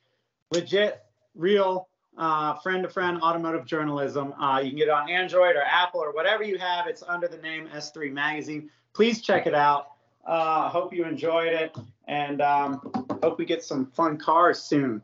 legit, 0.52 1.04
real 1.36 1.88
uh, 2.18 2.56
friend 2.56 2.84
to 2.84 2.90
friend 2.90 3.22
automotive 3.22 3.66
journalism. 3.66 4.34
Uh, 4.34 4.60
you 4.60 4.70
can 4.70 4.78
get 4.78 4.88
it 4.88 4.92
on 4.92 5.10
Android 5.10 5.56
or 5.56 5.64
Apple 5.64 6.02
or 6.02 6.14
whatever 6.14 6.44
you 6.44 6.58
have. 6.60 6.88
It's 6.88 7.04
under 7.08 7.28
the 7.28 7.38
name 7.38 7.68
S3 7.74 8.12
Magazine. 8.12 8.70
Please 8.94 9.22
check 9.22 9.48
it 9.48 9.56
out. 9.56 9.91
Uh, 10.26 10.70
hope 10.70 10.94
you 10.94 11.06
enjoyed 11.06 11.54
it 11.54 11.76
and 12.08 12.42
um, 12.42 12.92
hope 13.24 13.40
we 13.40 13.46
get 13.46 13.64
some 13.64 13.88
fun 13.88 14.18
cars 14.18 14.62
soon 14.62 15.02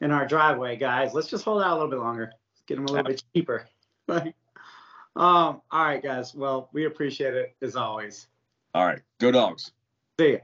in 0.00 0.10
our 0.10 0.26
driveway, 0.26 0.76
guys. 0.76 1.14
Let's 1.14 1.28
just 1.28 1.44
hold 1.44 1.62
out 1.62 1.72
a 1.72 1.74
little 1.74 1.90
bit 1.90 1.98
longer. 1.98 2.32
Let's 2.32 2.62
get 2.66 2.76
them 2.76 2.86
a 2.86 2.92
little 2.92 3.06
bit 3.06 3.22
cheaper. 3.34 3.66
um, 4.08 4.24
all 5.16 5.62
right, 5.72 6.02
guys. 6.02 6.34
Well, 6.34 6.68
we 6.72 6.86
appreciate 6.86 7.34
it 7.34 7.54
as 7.62 7.76
always. 7.76 8.26
All 8.74 8.86
right. 8.86 9.00
Go 9.18 9.30
dogs. 9.30 9.72
See 10.18 10.32
ya. 10.32 10.38